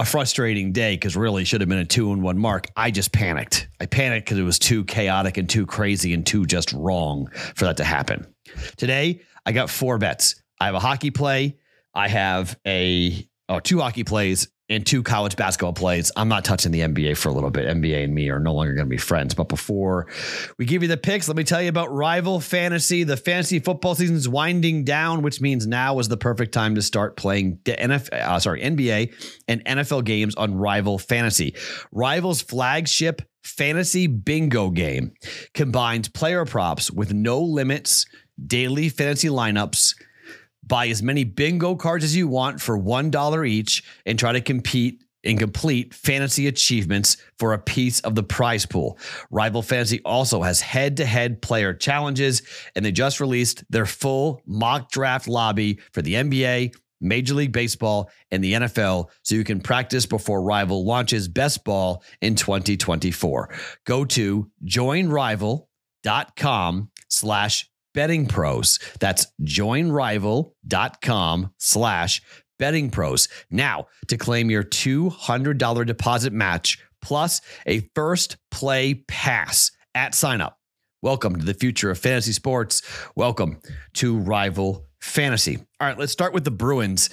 a 0.00 0.04
frustrating 0.04 0.72
day 0.72 0.94
because 0.94 1.14
really 1.14 1.44
should 1.44 1.60
have 1.60 1.68
been 1.68 1.78
a 1.78 1.84
two 1.84 2.10
and 2.10 2.22
one 2.22 2.38
mark. 2.38 2.66
I 2.74 2.90
just 2.90 3.12
panicked. 3.12 3.68
I 3.80 3.84
panicked 3.84 4.24
because 4.24 4.38
it 4.38 4.44
was 4.44 4.58
too 4.58 4.82
chaotic 4.84 5.36
and 5.36 5.46
too 5.46 5.66
crazy 5.66 6.14
and 6.14 6.26
too 6.26 6.46
just 6.46 6.72
wrong 6.72 7.30
for 7.54 7.66
that 7.66 7.76
to 7.76 7.84
happen. 7.84 8.26
Today, 8.78 9.20
I 9.44 9.52
got 9.52 9.68
four 9.68 9.98
bets. 9.98 10.42
I 10.58 10.66
have 10.66 10.74
a 10.74 10.80
hockey 10.80 11.10
play. 11.10 11.58
I 11.92 12.08
have 12.08 12.58
a 12.66 13.28
oh, 13.50 13.60
two 13.60 13.80
hockey 13.80 14.04
plays 14.04 14.48
and 14.70 14.86
two 14.86 15.02
college 15.02 15.36
basketball 15.36 15.72
plays. 15.72 16.12
I'm 16.16 16.28
not 16.28 16.44
touching 16.44 16.70
the 16.70 16.80
NBA 16.80 17.16
for 17.16 17.28
a 17.28 17.32
little 17.32 17.50
bit. 17.50 17.66
NBA 17.66 18.04
and 18.04 18.14
me 18.14 18.30
are 18.30 18.38
no 18.38 18.54
longer 18.54 18.72
going 18.72 18.86
to 18.86 18.90
be 18.90 18.96
friends. 18.96 19.34
But 19.34 19.48
before 19.48 20.06
we 20.56 20.64
give 20.64 20.82
you 20.82 20.88
the 20.88 20.96
picks, 20.96 21.26
let 21.26 21.36
me 21.36 21.42
tell 21.42 21.60
you 21.60 21.68
about 21.68 21.92
Rival 21.92 22.40
Fantasy. 22.40 23.02
The 23.02 23.16
fantasy 23.16 23.58
football 23.58 23.96
season 23.96 24.16
is 24.16 24.28
winding 24.28 24.84
down, 24.84 25.22
which 25.22 25.40
means 25.40 25.66
now 25.66 25.98
is 25.98 26.08
the 26.08 26.16
perfect 26.16 26.54
time 26.54 26.76
to 26.76 26.82
start 26.82 27.16
playing 27.16 27.58
NFL, 27.64 28.12
uh, 28.12 28.38
sorry, 28.38 28.62
NBA 28.62 29.12
and 29.48 29.64
NFL 29.64 30.04
games 30.04 30.36
on 30.36 30.54
Rival 30.54 30.98
Fantasy. 30.98 31.56
Rival's 31.90 32.40
flagship 32.40 33.22
fantasy 33.42 34.06
bingo 34.06 34.70
game 34.70 35.12
combines 35.52 36.08
player 36.08 36.44
props 36.44 36.90
with 36.90 37.12
no 37.12 37.40
limits, 37.40 38.06
daily 38.46 38.88
fantasy 38.88 39.28
lineups 39.28 39.94
Buy 40.70 40.86
as 40.86 41.02
many 41.02 41.24
bingo 41.24 41.74
cards 41.74 42.04
as 42.04 42.14
you 42.14 42.28
want 42.28 42.60
for 42.60 42.78
$1 42.78 43.48
each 43.48 43.82
and 44.06 44.16
try 44.16 44.30
to 44.30 44.40
compete 44.40 45.02
and 45.24 45.36
complete 45.36 45.92
fantasy 45.92 46.46
achievements 46.46 47.16
for 47.40 47.52
a 47.52 47.58
piece 47.58 47.98
of 48.00 48.14
the 48.14 48.22
prize 48.22 48.66
pool. 48.66 48.96
Rival 49.32 49.62
Fantasy 49.62 50.00
also 50.04 50.42
has 50.42 50.60
head 50.60 50.98
to 50.98 51.04
head 51.04 51.42
player 51.42 51.74
challenges, 51.74 52.42
and 52.76 52.84
they 52.84 52.92
just 52.92 53.18
released 53.18 53.64
their 53.68 53.84
full 53.84 54.42
mock 54.46 54.92
draft 54.92 55.26
lobby 55.26 55.80
for 55.92 56.02
the 56.02 56.14
NBA, 56.14 56.72
Major 57.00 57.34
League 57.34 57.50
Baseball, 57.50 58.08
and 58.30 58.44
the 58.44 58.52
NFL 58.52 59.06
so 59.22 59.34
you 59.34 59.42
can 59.42 59.60
practice 59.60 60.06
before 60.06 60.40
Rival 60.40 60.86
launches 60.86 61.26
Best 61.26 61.64
Ball 61.64 62.00
in 62.20 62.36
2024. 62.36 63.52
Go 63.86 64.04
to 64.04 64.48
joinrival.com 64.64 66.90
slash 67.08 67.70
betting 67.94 68.26
pros. 68.26 68.78
That's 69.00 69.26
joinrival.com 69.42 71.52
slash 71.58 72.22
betting 72.58 72.90
pros. 72.90 73.28
Now 73.50 73.86
to 74.08 74.16
claim 74.16 74.50
your 74.50 74.64
$200 74.64 75.86
deposit 75.86 76.32
match 76.32 76.78
plus 77.02 77.40
a 77.66 77.88
first 77.94 78.36
play 78.50 78.94
pass 78.94 79.70
at 79.94 80.14
sign 80.14 80.40
up. 80.40 80.56
Welcome 81.02 81.38
to 81.38 81.44
the 81.44 81.54
future 81.54 81.90
of 81.90 81.98
fantasy 81.98 82.32
sports. 82.32 82.82
Welcome 83.16 83.60
to 83.94 84.18
Rival 84.18 84.86
Fantasy. 85.00 85.56
All 85.80 85.88
right, 85.88 85.98
let's 85.98 86.12
start 86.12 86.34
with 86.34 86.44
the 86.44 86.50
Bruins 86.50 87.08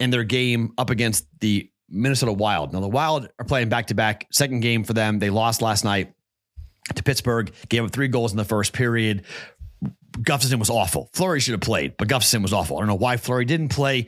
and 0.00 0.10
their 0.10 0.24
game 0.24 0.72
up 0.78 0.88
against 0.88 1.26
the 1.40 1.70
Minnesota 1.90 2.32
Wild. 2.32 2.72
Now, 2.72 2.80
the 2.80 2.88
Wild 2.88 3.28
are 3.38 3.44
playing 3.44 3.68
back 3.68 3.88
to 3.88 3.94
back, 3.94 4.26
second 4.32 4.60
game 4.60 4.82
for 4.82 4.94
them. 4.94 5.18
They 5.18 5.28
lost 5.28 5.60
last 5.60 5.84
night 5.84 6.14
to 6.94 7.02
Pittsburgh, 7.02 7.52
gave 7.68 7.84
up 7.84 7.90
three 7.90 8.08
goals 8.08 8.30
in 8.30 8.38
the 8.38 8.44
first 8.44 8.72
period. 8.72 9.24
Gustavsson 10.22 10.58
was 10.58 10.70
awful. 10.70 11.10
Fleury 11.12 11.40
should 11.40 11.52
have 11.52 11.60
played, 11.60 11.96
but 11.96 12.08
Gustavsson 12.08 12.42
was 12.42 12.52
awful. 12.52 12.76
I 12.76 12.80
don't 12.80 12.88
know 12.88 12.94
why 12.94 13.16
Fleury 13.16 13.44
didn't 13.44 13.68
play. 13.68 14.06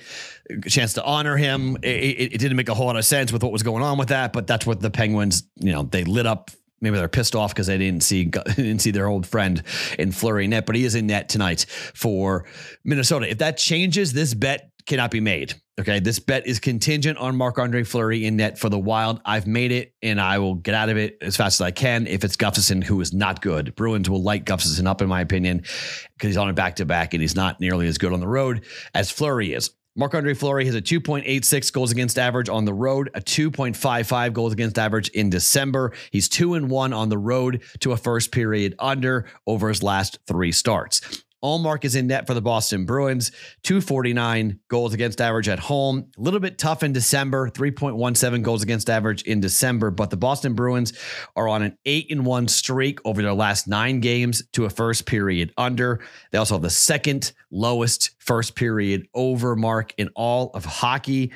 Chance 0.66 0.94
to 0.94 1.04
honor 1.04 1.36
him. 1.36 1.76
It, 1.82 1.88
it, 1.88 2.32
it, 2.34 2.38
didn't 2.38 2.56
make 2.56 2.68
a 2.68 2.74
whole 2.74 2.86
lot 2.86 2.96
of 2.96 3.04
sense 3.04 3.32
with 3.32 3.42
what 3.42 3.52
was 3.52 3.62
going 3.62 3.82
on 3.82 3.98
with 3.98 4.08
that, 4.08 4.32
but 4.32 4.46
that's 4.46 4.66
what 4.66 4.80
the 4.80 4.90
Penguins, 4.90 5.44
you 5.56 5.72
know, 5.72 5.84
they 5.84 6.04
lit 6.04 6.26
up. 6.26 6.50
Maybe 6.80 6.96
they're 6.96 7.08
pissed 7.08 7.36
off 7.36 7.52
because 7.52 7.66
they 7.66 7.76
didn't 7.76 8.02
see 8.02 8.24
didn't 8.56 8.78
see 8.80 8.90
their 8.90 9.06
old 9.06 9.26
friend 9.26 9.62
in 9.98 10.12
Fleury 10.12 10.46
net, 10.46 10.66
but 10.66 10.76
he 10.76 10.84
is 10.84 10.94
in 10.94 11.06
net 11.06 11.28
tonight 11.28 11.66
for 11.94 12.46
Minnesota. 12.84 13.30
If 13.30 13.38
that 13.38 13.58
changes, 13.58 14.12
this 14.12 14.32
bet 14.32 14.70
cannot 14.90 15.12
be 15.12 15.20
made. 15.20 15.54
Okay. 15.78 16.00
This 16.00 16.18
bet 16.18 16.46
is 16.46 16.58
contingent 16.58 17.16
on 17.16 17.36
Marc 17.36 17.58
Andre 17.58 17.84
Fleury 17.84 18.26
in 18.26 18.36
net 18.36 18.58
for 18.58 18.68
the 18.68 18.78
Wild. 18.78 19.20
I've 19.24 19.46
made 19.46 19.70
it 19.70 19.94
and 20.02 20.20
I 20.20 20.38
will 20.38 20.56
get 20.56 20.74
out 20.74 20.88
of 20.88 20.98
it 20.98 21.16
as 21.22 21.36
fast 21.36 21.60
as 21.60 21.64
I 21.64 21.70
can 21.70 22.06
if 22.08 22.24
it's 22.24 22.36
Gustavsson, 22.36 22.82
who 22.82 23.00
is 23.00 23.14
not 23.14 23.40
good. 23.40 23.74
Bruins 23.76 24.10
will 24.10 24.20
light 24.20 24.44
Gustavsson 24.44 24.86
up, 24.86 25.00
in 25.00 25.08
my 25.08 25.20
opinion, 25.20 25.58
because 25.58 26.26
he's 26.26 26.36
on 26.36 26.50
a 26.50 26.52
back 26.52 26.76
to 26.76 26.84
back 26.84 27.14
and 27.14 27.22
he's 27.22 27.36
not 27.36 27.60
nearly 27.60 27.86
as 27.86 27.98
good 27.98 28.12
on 28.12 28.20
the 28.20 28.28
road 28.28 28.64
as 28.92 29.10
Fleury 29.10 29.54
is. 29.54 29.70
Marc 29.96 30.14
Andre 30.14 30.34
Fleury 30.34 30.66
has 30.66 30.74
a 30.74 30.82
2.86 30.82 31.72
goals 31.72 31.92
against 31.92 32.18
average 32.18 32.48
on 32.48 32.64
the 32.64 32.74
road, 32.74 33.10
a 33.14 33.20
2.55 33.20 34.32
goals 34.32 34.52
against 34.52 34.78
average 34.78 35.08
in 35.10 35.30
December. 35.30 35.92
He's 36.10 36.28
two 36.28 36.54
and 36.54 36.68
one 36.68 36.92
on 36.92 37.08
the 37.08 37.18
road 37.18 37.62
to 37.80 37.92
a 37.92 37.96
first 37.96 38.32
period 38.32 38.74
under 38.78 39.26
over 39.46 39.68
his 39.68 39.82
last 39.82 40.18
three 40.26 40.52
starts. 40.52 41.22
Ullmark 41.42 41.84
is 41.84 41.94
in 41.94 42.06
net 42.06 42.26
for 42.26 42.34
the 42.34 42.42
Boston 42.42 42.84
Bruins, 42.84 43.30
249 43.62 44.60
goals 44.68 44.92
against 44.94 45.20
average 45.20 45.48
at 45.48 45.58
home. 45.58 46.06
A 46.18 46.20
little 46.20 46.40
bit 46.40 46.58
tough 46.58 46.82
in 46.82 46.92
December, 46.92 47.48
3.17 47.48 48.42
goals 48.42 48.62
against 48.62 48.90
average 48.90 49.22
in 49.22 49.40
December, 49.40 49.90
but 49.90 50.10
the 50.10 50.16
Boston 50.16 50.54
Bruins 50.54 50.92
are 51.36 51.48
on 51.48 51.62
an 51.62 51.78
8 51.86 52.10
and 52.10 52.26
1 52.26 52.48
streak 52.48 52.98
over 53.04 53.22
their 53.22 53.32
last 53.32 53.66
9 53.66 54.00
games 54.00 54.42
to 54.52 54.66
a 54.66 54.70
first 54.70 55.06
period 55.06 55.52
under. 55.56 56.00
They 56.30 56.38
also 56.38 56.54
have 56.54 56.62
the 56.62 56.70
second 56.70 57.32
lowest 57.50 58.10
first 58.18 58.54
period 58.54 59.08
over 59.14 59.56
mark 59.56 59.94
in 59.96 60.10
all 60.14 60.50
of 60.54 60.64
hockey 60.64 61.32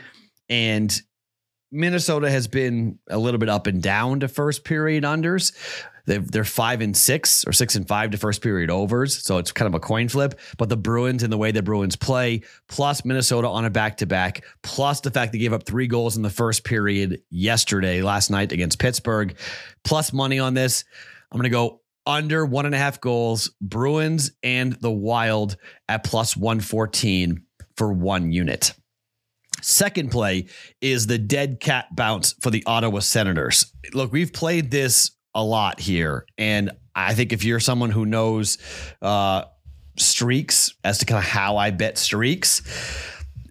and 0.49 1.01
Minnesota 1.75 2.31
has 2.31 2.47
been 2.47 3.01
a 3.09 3.19
little 3.19 3.39
bit 3.39 3.49
up 3.49 3.67
and 3.67 3.83
down 3.83 4.21
to 4.21 4.29
first 4.29 4.65
period 4.65 5.03
unders. 5.03 5.53
They're, 6.07 6.21
they're 6.21 6.45
five 6.45 6.81
and 6.81 6.97
six 6.97 7.47
or 7.47 7.53
six 7.53 7.77
and 7.77 7.87
five 7.87 8.11
to 8.11 8.19
first 8.19 8.43
period 8.43 8.71
overs. 8.71 9.23
So 9.23 9.39
it's 9.39 9.53
kind 9.53 9.67
of 9.67 9.75
a 9.75 9.81
coin 9.81 10.09
flip. 10.09 10.39
But 10.59 10.69
the 10.69 10.77
Bruins 10.77 11.23
and 11.23 11.33
the 11.33 11.39
way 11.39 11.51
the 11.51 11.63
Bruins 11.63 11.97
play, 11.97 12.43
plus 12.69 13.05
Minnesota 13.05 13.49
on 13.49 13.65
a 13.65 13.71
back 13.71 13.99
to 13.99 14.07
back, 14.07 14.45
plus 14.63 15.01
the 15.01 15.11
fact 15.11 15.33
they 15.33 15.39
gave 15.39 15.53
up 15.53 15.65
three 15.65 15.87
goals 15.87 16.17
in 16.17 16.23
the 16.23 16.31
first 16.31 16.65
period 16.65 17.23
yesterday, 17.31 18.03
last 18.03 18.31
night 18.31 18.53
against 18.53 18.79
Pittsburgh, 18.79 19.37
plus 19.85 20.13
money 20.13 20.39
on 20.39 20.55
this. 20.55 20.85
I'm 21.33 21.39
going 21.39 21.45
to 21.45 21.51
go 21.51 21.81
under 22.07 22.45
one 22.45 22.67
and 22.67 22.75
a 22.75 22.79
half 22.79 23.01
goals, 23.01 23.55
Bruins 23.61 24.33
and 24.43 24.75
the 24.75 24.91
Wild 24.91 25.57
at 25.89 26.05
plus 26.05 26.37
114 26.37 27.43
for 27.77 27.93
one 27.93 28.31
unit. 28.31 28.75
Second 29.63 30.11
play 30.11 30.47
is 30.83 31.07
the 31.07 31.17
dead 31.17 31.59
cat 31.59 31.87
bounce 31.97 32.35
for 32.35 32.51
the 32.51 32.63
Ottawa 32.67 32.99
Senators. 32.99 33.73
Look, 33.95 34.13
we've 34.13 34.33
played 34.33 34.71
this 34.71 35.13
a 35.35 35.43
lot 35.43 35.81
here. 35.81 36.27
And 36.39 36.71
I 36.95 37.15
think 37.15 37.33
if 37.33 37.45
you're 37.45 37.61
someone 37.61 37.91
who 37.91 38.07
knows 38.07 38.59
uh, 39.03 39.45
streaks 39.97 40.75
as 40.85 40.99
to 40.99 41.07
kind 41.07 41.19
of 41.19 41.25
how 41.25 41.57
I 41.57 41.71
bet 41.71 41.99
streaks, 41.99 42.63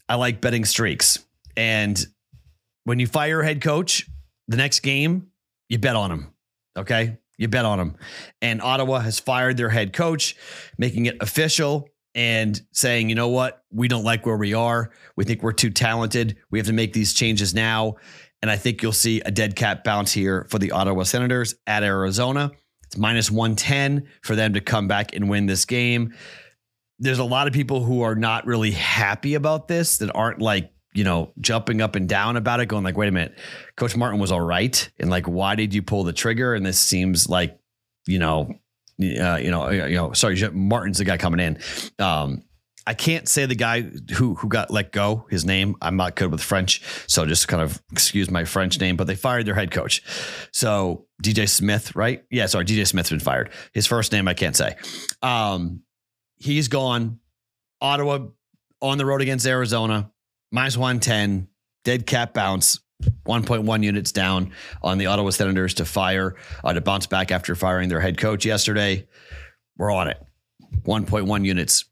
I 0.07 0.15
like 0.15 0.41
betting 0.41 0.65
streaks. 0.65 1.19
And 1.57 2.03
when 2.83 2.99
you 2.99 3.07
fire 3.07 3.41
a 3.41 3.45
head 3.45 3.61
coach, 3.61 4.09
the 4.47 4.57
next 4.57 4.81
game, 4.81 5.27
you 5.69 5.77
bet 5.77 5.95
on 5.95 6.11
him. 6.11 6.33
Okay. 6.77 7.17
You 7.37 7.47
bet 7.47 7.65
on 7.65 7.79
him. 7.79 7.95
And 8.41 8.61
Ottawa 8.61 8.99
has 8.99 9.19
fired 9.19 9.57
their 9.57 9.69
head 9.69 9.93
coach, 9.93 10.35
making 10.77 11.07
it 11.07 11.17
official 11.21 11.89
and 12.15 12.61
saying, 12.71 13.09
you 13.09 13.15
know 13.15 13.29
what? 13.29 13.63
We 13.71 13.87
don't 13.87 14.03
like 14.03 14.25
where 14.25 14.37
we 14.37 14.53
are. 14.53 14.91
We 15.15 15.23
think 15.23 15.41
we're 15.41 15.51
too 15.51 15.71
talented. 15.71 16.37
We 16.51 16.59
have 16.59 16.67
to 16.67 16.73
make 16.73 16.93
these 16.93 17.13
changes 17.13 17.53
now. 17.55 17.95
And 18.43 18.51
I 18.51 18.57
think 18.57 18.83
you'll 18.83 18.91
see 18.91 19.21
a 19.21 19.31
dead 19.31 19.55
cat 19.55 19.85
bounce 19.85 20.11
here 20.11 20.45
for 20.49 20.59
the 20.59 20.71
Ottawa 20.71 21.03
Senators 21.03 21.55
at 21.65 21.81
Arizona. 21.81 22.51
It's 22.83 22.97
minus 22.97 23.31
110 23.31 24.05
for 24.21 24.35
them 24.35 24.55
to 24.55 24.59
come 24.59 24.89
back 24.89 25.15
and 25.15 25.29
win 25.29 25.45
this 25.45 25.63
game. 25.63 26.13
There's 26.99 27.19
a 27.19 27.23
lot 27.23 27.47
of 27.47 27.53
people 27.53 27.85
who 27.85 28.01
are 28.01 28.15
not 28.15 28.45
really 28.45 28.71
happy 28.71 29.35
about 29.35 29.69
this 29.69 29.99
that 29.99 30.13
aren't 30.13 30.41
like, 30.41 30.73
you 30.93 31.05
know, 31.05 31.31
jumping 31.39 31.79
up 31.79 31.95
and 31.95 32.09
down 32.09 32.35
about 32.35 32.59
it, 32.59 32.65
going 32.65 32.83
like, 32.83 32.97
wait 32.97 33.07
a 33.07 33.13
minute, 33.13 33.39
Coach 33.77 33.95
Martin 33.95 34.19
was 34.19 34.29
all 34.29 34.41
right. 34.41 34.89
And 34.99 35.09
like, 35.09 35.25
why 35.25 35.55
did 35.55 35.73
you 35.73 35.81
pull 35.81 36.03
the 36.03 36.11
trigger? 36.11 36.53
And 36.53 36.65
this 36.65 36.77
seems 36.77 37.29
like, 37.29 37.57
you 38.07 38.19
know, 38.19 38.53
uh, 38.99 39.37
you 39.37 39.51
know, 39.51 39.69
you 39.69 39.95
know, 39.95 40.11
sorry, 40.11 40.37
Martin's 40.51 40.97
the 40.97 41.05
guy 41.05 41.15
coming 41.15 41.39
in. 41.39 41.59
Um, 41.97 42.43
I 42.85 42.93
can't 42.93 43.27
say 43.29 43.45
the 43.45 43.55
guy 43.55 43.81
who 43.81 44.35
who 44.35 44.49
got 44.49 44.69
let 44.69 44.91
go. 44.91 45.25
His 45.29 45.45
name. 45.45 45.75
I'm 45.81 45.95
not 45.95 46.15
good 46.15 46.31
with 46.31 46.41
French, 46.41 46.81
so 47.07 47.25
just 47.25 47.47
kind 47.47 47.61
of 47.63 47.81
excuse 47.91 48.29
my 48.29 48.43
French 48.43 48.79
name. 48.79 48.97
But 48.97 49.07
they 49.07 49.15
fired 49.15 49.45
their 49.45 49.55
head 49.55 49.71
coach. 49.71 50.03
So 50.51 51.05
DJ 51.21 51.47
Smith, 51.47 51.95
right? 51.95 52.23
Yeah, 52.29 52.47
sorry, 52.47 52.65
DJ 52.65 52.85
Smith's 52.85 53.09
been 53.09 53.19
fired. 53.19 53.51
His 53.73 53.87
first 53.87 54.11
name 54.11 54.27
I 54.27 54.33
can't 54.33 54.55
say. 54.55 54.75
Um, 55.21 55.83
he's 56.37 56.67
gone. 56.67 57.19
Ottawa 57.79 58.27
on 58.81 58.97
the 58.97 59.05
road 59.05 59.21
against 59.21 59.45
Arizona, 59.45 60.11
minus 60.51 60.77
one 60.77 60.99
ten. 60.99 61.47
Dead 61.83 62.05
cat 62.05 62.33
bounce. 62.33 62.79
1.1 63.25 63.83
units 63.83 64.13
down 64.13 64.51
on 64.81 64.97
the 64.97 65.07
Ottawa 65.07 65.29
Senators 65.29 65.73
to 65.73 65.83
fire 65.83 66.35
uh, 66.63 66.71
to 66.71 66.79
bounce 66.79 67.05
back 67.05 67.31
after 67.31 67.53
firing 67.53 67.89
their 67.89 67.99
head 67.99 68.17
coach 68.17 68.45
yesterday. 68.45 69.05
We're 69.77 69.91
on 69.91 70.07
it. 70.07 70.23
1.1 70.83 71.45
units 71.45 71.83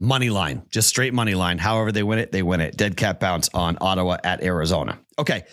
money 0.00 0.30
line, 0.30 0.62
just 0.70 0.88
straight 0.88 1.14
money 1.14 1.34
line. 1.34 1.58
However, 1.58 1.92
they 1.92 2.02
win 2.02 2.18
it, 2.18 2.32
they 2.32 2.42
win 2.42 2.60
it. 2.60 2.76
Dead 2.76 2.96
cat 2.96 3.20
bounce 3.20 3.48
on 3.54 3.78
Ottawa 3.80 4.18
at 4.22 4.42
Arizona. 4.42 4.98
Okay. 5.18 5.44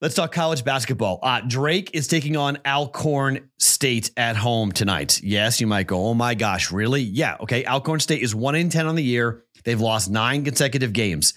Let's 0.00 0.14
talk 0.14 0.32
college 0.32 0.64
basketball. 0.64 1.18
Uh, 1.22 1.42
Drake 1.46 1.90
is 1.92 2.08
taking 2.08 2.34
on 2.34 2.56
Alcorn 2.64 3.50
State 3.58 4.10
at 4.16 4.34
home 4.34 4.72
tonight. 4.72 5.20
Yes, 5.22 5.60
you 5.60 5.66
might 5.66 5.86
go, 5.86 6.06
oh 6.06 6.14
my 6.14 6.34
gosh, 6.34 6.72
really? 6.72 7.02
Yeah. 7.02 7.36
Okay. 7.40 7.66
Alcorn 7.66 8.00
State 8.00 8.22
is 8.22 8.34
one 8.34 8.54
in 8.54 8.70
10 8.70 8.86
on 8.86 8.94
the 8.94 9.04
year. 9.04 9.44
They've 9.64 9.80
lost 9.80 10.10
nine 10.10 10.42
consecutive 10.42 10.94
games. 10.94 11.34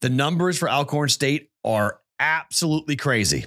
The 0.00 0.08
numbers 0.08 0.58
for 0.58 0.68
Alcorn 0.68 1.08
State 1.08 1.50
are 1.64 2.00
absolutely 2.18 2.96
crazy. 2.96 3.46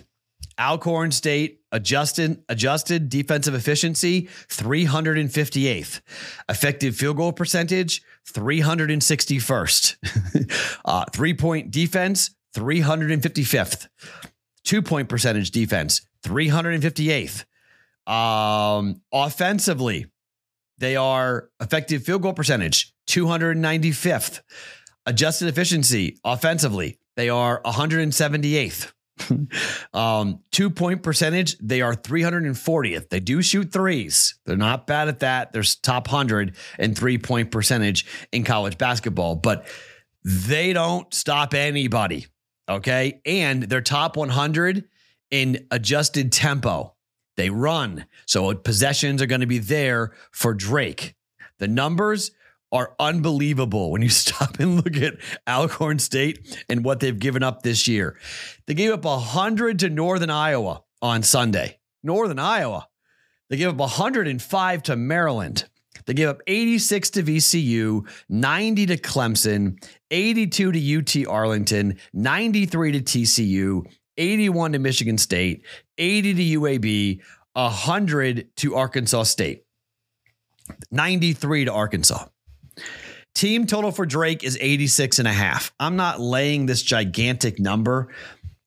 Alcorn 0.60 1.12
State 1.12 1.62
adjusted 1.72 2.44
adjusted 2.50 3.10
defensive 3.10 3.54
efficiency 3.54 4.24
358th. 4.50 6.01
Effective 6.50 6.96
field 6.96 7.18
goal 7.18 7.32
percentage 7.32 8.01
361st. 8.28 10.78
uh, 10.86 11.06
three 11.13 11.34
point 11.34 11.72
defense 11.72 12.36
355th. 12.56 13.88
Two 14.63 14.82
point 14.82 15.10
percentage 15.10 15.51
defense 15.51 16.01
358th. 16.24 17.46
Um, 18.12 19.01
offensively, 19.13 20.08
they 20.78 20.96
are 20.96 21.50
effective 21.62 22.04
field 22.04 22.24
goal 22.24 22.34
percentage 22.34 22.94
295th. 23.08 24.42
Adjusted 25.06 25.48
efficiency 25.48 26.20
offensively, 26.24 27.00
they 27.16 27.30
are 27.30 27.62
178th. 27.63 28.92
um, 29.93 30.39
two 30.51 30.69
point 30.69 31.03
percentage, 31.03 31.57
they 31.59 31.81
are 31.81 31.93
340th. 31.93 33.09
They 33.09 33.19
do 33.19 33.41
shoot 33.41 33.71
threes. 33.71 34.35
They're 34.45 34.57
not 34.57 34.88
bad 34.88 35.07
at 35.07 35.19
that. 35.19 35.51
There's 35.51 35.75
top 35.75 36.07
100 36.07 36.55
in 36.77 36.95
three 36.95 37.17
point 37.17 37.51
percentage 37.51 38.05
in 38.31 38.43
college 38.43 38.77
basketball, 38.77 39.35
but 39.35 39.67
they 40.23 40.73
don't 40.73 41.13
stop 41.13 41.53
anybody. 41.53 42.27
Okay. 42.67 43.21
And 43.25 43.63
they're 43.63 43.81
top 43.81 44.15
100 44.15 44.85
in 45.31 45.65
adjusted 45.71 46.31
tempo. 46.31 46.95
They 47.38 47.49
run. 47.49 48.05
So 48.25 48.53
possessions 48.53 49.21
are 49.21 49.25
going 49.25 49.41
to 49.41 49.47
be 49.47 49.59
there 49.59 50.11
for 50.31 50.53
Drake. 50.53 51.15
The 51.57 51.67
numbers 51.67 52.31
are 52.71 52.95
unbelievable 52.99 53.91
when 53.91 54.01
you 54.01 54.09
stop 54.09 54.59
and 54.59 54.77
look 54.77 54.97
at 54.97 55.15
Alcorn 55.47 55.99
State 55.99 56.63
and 56.69 56.83
what 56.83 56.99
they've 56.99 57.17
given 57.17 57.43
up 57.43 57.63
this 57.63 57.88
year. 57.88 58.17
They 58.67 58.73
gave 58.73 58.91
up 58.91 59.05
100 59.05 59.79
to 59.79 59.89
Northern 59.89 60.29
Iowa 60.29 60.83
on 61.01 61.23
Sunday. 61.23 61.79
Northern 62.03 62.39
Iowa. 62.39 62.88
They 63.49 63.57
gave 63.57 63.69
up 63.69 63.77
105 63.77 64.83
to 64.83 64.95
Maryland. 64.95 65.65
They 66.05 66.13
gave 66.13 66.29
up 66.29 66.41
86 66.47 67.09
to 67.11 67.23
VCU, 67.23 68.07
90 68.29 68.85
to 68.88 68.97
Clemson, 68.97 69.83
82 70.11 70.71
to 70.71 70.97
UT 70.97 71.27
Arlington, 71.27 71.97
93 72.13 72.93
to 72.93 73.01
TCU, 73.01 73.85
81 74.17 74.73
to 74.73 74.79
Michigan 74.79 75.17
State, 75.17 75.65
80 75.97 76.33
to 76.33 76.59
UAB, 76.59 77.21
100 77.53 78.55
to 78.57 78.75
Arkansas 78.75 79.23
State, 79.23 79.65
93 80.91 81.65
to 81.65 81.73
Arkansas. 81.73 82.25
Team 83.36 83.65
total 83.65 83.91
for 83.91 84.05
Drake 84.05 84.43
is 84.43 84.57
86 84.59 85.19
and 85.19 85.27
a 85.27 85.33
half. 85.33 85.74
I'm 85.79 85.95
not 85.95 86.19
laying 86.19 86.65
this 86.65 86.81
gigantic 86.81 87.59
number. 87.59 88.09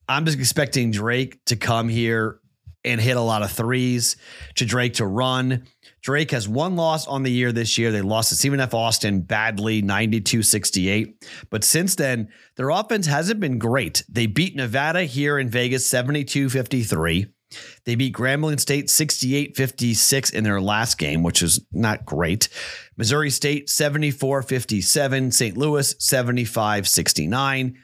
I'm 0.07 0.25
just 0.25 0.39
expecting 0.39 0.91
Drake 0.91 1.43
to 1.45 1.55
come 1.55 1.89
here 1.89 2.39
and 2.85 2.99
hit 2.99 3.17
a 3.17 3.21
lot 3.21 3.43
of 3.43 3.51
threes 3.51 4.17
to 4.55 4.65
Drake 4.65 4.95
to 4.95 5.05
run. 5.05 5.65
Drake 6.01 6.31
has 6.31 6.49
one 6.49 6.75
loss 6.75 7.07
on 7.07 7.23
the 7.23 7.31
year 7.31 7.51
this 7.51 7.77
year. 7.77 7.91
They 7.91 8.01
lost 8.01 8.29
to 8.29 8.35
Stephen 8.35 8.59
F. 8.59 8.73
Austin 8.73 9.21
badly, 9.21 9.81
92 9.81 10.43
68. 10.43 11.25
But 11.49 11.63
since 11.63 11.95
then, 11.95 12.29
their 12.57 12.69
offense 12.69 13.05
hasn't 13.07 13.39
been 13.39 13.57
great. 13.57 14.03
They 14.09 14.25
beat 14.25 14.55
Nevada 14.55 15.03
here 15.03 15.39
in 15.39 15.49
Vegas 15.49 15.87
72 15.87 16.49
53. 16.49 17.32
They 17.85 17.95
beat 17.95 18.15
Grambling 18.15 18.59
State 18.59 18.89
68 18.89 19.55
56 19.55 20.29
in 20.29 20.43
their 20.43 20.61
last 20.61 20.97
game, 20.97 21.23
which 21.23 21.41
is 21.41 21.59
not 21.71 22.05
great. 22.05 22.49
Missouri 22.97 23.29
State 23.29 23.69
74 23.69 24.41
57. 24.43 25.31
St. 25.31 25.57
Louis 25.57 25.95
75 25.99 26.87
69. 26.87 27.77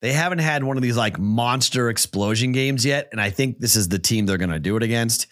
They 0.00 0.12
haven't 0.12 0.40
had 0.40 0.64
one 0.64 0.76
of 0.76 0.82
these 0.82 0.96
like 0.96 1.18
monster 1.18 1.88
explosion 1.88 2.52
games 2.52 2.84
yet. 2.84 3.08
And 3.10 3.20
I 3.20 3.30
think 3.30 3.58
this 3.58 3.74
is 3.74 3.88
the 3.88 3.98
team 3.98 4.26
they're 4.26 4.36
going 4.36 4.50
to 4.50 4.58
do 4.58 4.76
it 4.76 4.82
against. 4.82 5.26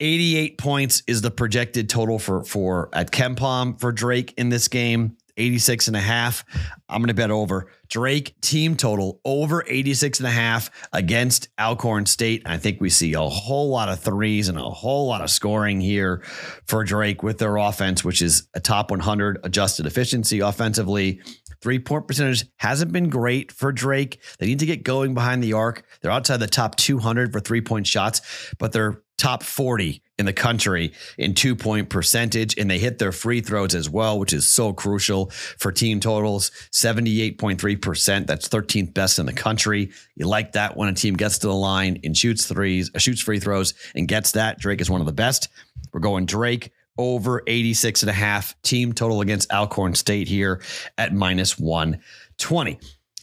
88 0.00 0.58
points 0.58 1.02
is 1.06 1.22
the 1.22 1.30
projected 1.30 1.88
total 1.88 2.18
for 2.18 2.44
for 2.44 2.90
at 2.92 3.10
KenPom 3.10 3.80
for 3.80 3.92
Drake 3.92 4.34
in 4.36 4.48
this 4.48 4.68
game. 4.68 5.16
86 5.36 5.88
and 5.88 5.96
a 5.96 6.00
half. 6.00 6.44
I'm 6.88 7.00
going 7.00 7.08
to 7.08 7.14
bet 7.14 7.30
over 7.30 7.66
Drake 7.88 8.34
team 8.40 8.76
total 8.76 9.20
over 9.24 9.64
86 9.66 10.20
and 10.20 10.26
a 10.26 10.30
half 10.30 10.70
against 10.92 11.48
Alcorn 11.58 12.06
State. 12.06 12.42
I 12.46 12.56
think 12.56 12.80
we 12.80 12.90
see 12.90 13.14
a 13.14 13.20
whole 13.20 13.68
lot 13.68 13.88
of 13.88 14.00
threes 14.00 14.48
and 14.48 14.58
a 14.58 14.62
whole 14.62 15.06
lot 15.06 15.20
of 15.20 15.30
scoring 15.30 15.80
here 15.80 16.22
for 16.66 16.84
Drake 16.84 17.22
with 17.22 17.38
their 17.38 17.56
offense, 17.56 18.04
which 18.04 18.22
is 18.22 18.48
a 18.54 18.60
top 18.60 18.90
100 18.90 19.38
adjusted 19.44 19.86
efficiency 19.86 20.40
offensively. 20.40 21.20
Three 21.60 21.78
point 21.78 22.06
percentage 22.06 22.44
hasn't 22.58 22.92
been 22.92 23.08
great 23.08 23.50
for 23.50 23.72
Drake. 23.72 24.20
They 24.38 24.46
need 24.46 24.58
to 24.58 24.66
get 24.66 24.82
going 24.82 25.14
behind 25.14 25.42
the 25.42 25.54
arc. 25.54 25.84
They're 26.00 26.10
outside 26.10 26.38
the 26.38 26.46
top 26.46 26.76
200 26.76 27.32
for 27.32 27.40
three 27.40 27.62
point 27.62 27.86
shots, 27.86 28.20
but 28.58 28.72
they're 28.72 29.03
top 29.16 29.42
40 29.42 30.02
in 30.18 30.26
the 30.26 30.32
country 30.32 30.92
in 31.18 31.34
two 31.34 31.56
point 31.56 31.88
percentage. 31.88 32.56
And 32.56 32.70
they 32.70 32.78
hit 32.78 32.98
their 32.98 33.12
free 33.12 33.40
throws 33.40 33.74
as 33.74 33.88
well, 33.90 34.18
which 34.18 34.32
is 34.32 34.48
so 34.48 34.72
crucial 34.72 35.30
for 35.58 35.72
team 35.72 36.00
totals 36.00 36.50
78.3%. 36.72 38.26
That's 38.26 38.48
13th 38.48 38.94
best 38.94 39.18
in 39.18 39.26
the 39.26 39.32
country. 39.32 39.90
You 40.16 40.26
like 40.26 40.52
that 40.52 40.76
when 40.76 40.88
a 40.88 40.94
team 40.94 41.14
gets 41.14 41.38
to 41.38 41.46
the 41.46 41.54
line 41.54 42.00
and 42.04 42.16
shoots 42.16 42.46
threes, 42.46 42.90
uh, 42.94 42.98
shoots 42.98 43.20
free 43.20 43.40
throws 43.40 43.74
and 43.94 44.08
gets 44.08 44.32
that. 44.32 44.58
Drake 44.58 44.80
is 44.80 44.90
one 44.90 45.00
of 45.00 45.06
the 45.06 45.12
best. 45.12 45.48
We're 45.92 46.00
going 46.00 46.26
Drake 46.26 46.72
over 46.96 47.42
86 47.46 48.02
and 48.02 48.10
a 48.10 48.14
half 48.14 48.60
team 48.62 48.92
total 48.92 49.20
against 49.20 49.52
Alcorn 49.52 49.94
State 49.94 50.28
here 50.28 50.62
at 50.96 51.12
minus 51.12 51.58
120. 51.58 52.78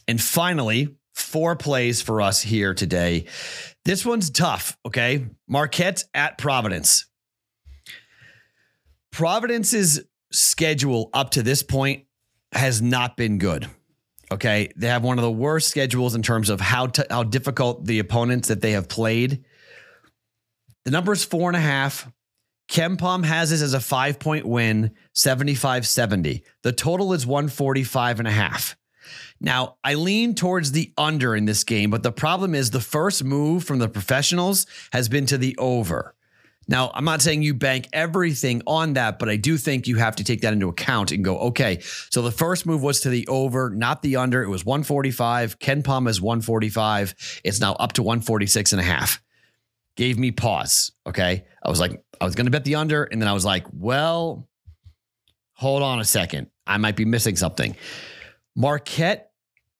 And 0.08 0.20
finally, 0.20 0.94
four 1.14 1.56
plays 1.56 2.02
for 2.02 2.20
us 2.20 2.42
here 2.42 2.74
today. 2.74 3.26
This 3.84 4.04
one's 4.04 4.30
tough, 4.30 4.76
okay? 4.86 5.26
Marquette 5.48 6.04
at 6.14 6.38
Providence. 6.38 7.06
Providence's 9.10 10.00
schedule 10.32 11.10
up 11.12 11.30
to 11.30 11.42
this 11.42 11.62
point 11.62 12.06
has 12.52 12.80
not 12.80 13.16
been 13.16 13.38
good. 13.38 13.68
Okay, 14.30 14.72
they 14.76 14.86
have 14.86 15.04
one 15.04 15.18
of 15.18 15.22
the 15.22 15.30
worst 15.30 15.68
schedules 15.68 16.14
in 16.14 16.22
terms 16.22 16.48
of 16.48 16.58
how 16.58 16.86
t- 16.86 17.02
how 17.10 17.22
difficult 17.22 17.84
the 17.84 17.98
opponents 17.98 18.48
that 18.48 18.62
they 18.62 18.72
have 18.72 18.88
played. 18.88 19.44
The 20.86 20.90
number 20.90 21.12
is 21.12 21.22
four 21.22 21.50
and 21.50 21.56
a 21.56 21.60
half. 21.60 22.10
KenPom 22.70 23.26
has 23.26 23.50
this 23.50 23.60
as 23.60 23.74
a 23.74 23.80
five 23.80 24.18
point 24.18 24.46
win, 24.46 24.92
75 25.12 25.86
70. 25.86 26.42
The 26.62 26.72
total 26.72 27.12
is 27.12 27.26
145 27.26 28.20
and 28.20 28.28
a 28.28 28.32
half. 28.32 28.74
Now, 29.42 29.76
I 29.82 29.94
lean 29.94 30.36
towards 30.36 30.70
the 30.70 30.92
under 30.96 31.34
in 31.34 31.46
this 31.46 31.64
game, 31.64 31.90
but 31.90 32.04
the 32.04 32.12
problem 32.12 32.54
is 32.54 32.70
the 32.70 32.80
first 32.80 33.24
move 33.24 33.64
from 33.64 33.80
the 33.80 33.88
professionals 33.88 34.66
has 34.92 35.08
been 35.08 35.26
to 35.26 35.36
the 35.36 35.56
over. 35.58 36.14
Now, 36.68 36.92
I'm 36.94 37.04
not 37.04 37.22
saying 37.22 37.42
you 37.42 37.52
bank 37.52 37.88
everything 37.92 38.62
on 38.68 38.92
that, 38.92 39.18
but 39.18 39.28
I 39.28 39.34
do 39.34 39.56
think 39.56 39.88
you 39.88 39.96
have 39.96 40.14
to 40.16 40.24
take 40.24 40.42
that 40.42 40.52
into 40.52 40.68
account 40.68 41.10
and 41.10 41.24
go, 41.24 41.38
okay, 41.38 41.80
so 41.80 42.22
the 42.22 42.30
first 42.30 42.66
move 42.66 42.84
was 42.84 43.00
to 43.00 43.08
the 43.08 43.26
over, 43.26 43.68
not 43.68 44.02
the 44.02 44.14
under. 44.14 44.44
It 44.44 44.48
was 44.48 44.64
145. 44.64 45.58
KenPom 45.58 46.08
is 46.08 46.20
145. 46.20 47.40
It's 47.42 47.60
now 47.60 47.72
up 47.72 47.94
to 47.94 48.02
146 48.04 48.72
and 48.72 48.80
a 48.80 48.84
half. 48.84 49.20
Gave 49.96 50.20
me 50.20 50.30
pause. 50.30 50.92
Okay. 51.04 51.44
I 51.64 51.68
was 51.68 51.80
like, 51.80 52.00
I 52.20 52.24
was 52.24 52.36
going 52.36 52.46
to 52.46 52.52
bet 52.52 52.64
the 52.64 52.76
under. 52.76 53.02
And 53.02 53.20
then 53.20 53.28
I 53.28 53.32
was 53.32 53.44
like, 53.44 53.66
well, 53.72 54.48
hold 55.54 55.82
on 55.82 55.98
a 55.98 56.04
second. 56.04 56.46
I 56.64 56.76
might 56.76 56.94
be 56.94 57.04
missing 57.04 57.34
something. 57.34 57.74
Marquette 58.54 59.31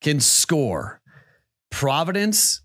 can 0.03 0.21
score. 0.21 1.01
Providence, 1.71 2.63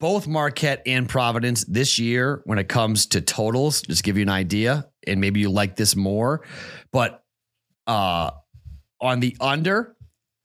both 0.00 0.26
Marquette 0.26 0.82
and 0.86 1.08
Providence 1.08 1.64
this 1.64 1.98
year, 1.98 2.40
when 2.44 2.58
it 2.58 2.68
comes 2.68 3.06
to 3.06 3.20
totals, 3.20 3.82
just 3.82 4.04
give 4.04 4.16
you 4.16 4.22
an 4.22 4.28
idea, 4.28 4.88
and 5.06 5.20
maybe 5.20 5.40
you 5.40 5.50
like 5.50 5.76
this 5.76 5.96
more. 5.96 6.46
But 6.92 7.22
uh, 7.86 8.30
on 9.00 9.20
the 9.20 9.36
under, 9.40 9.96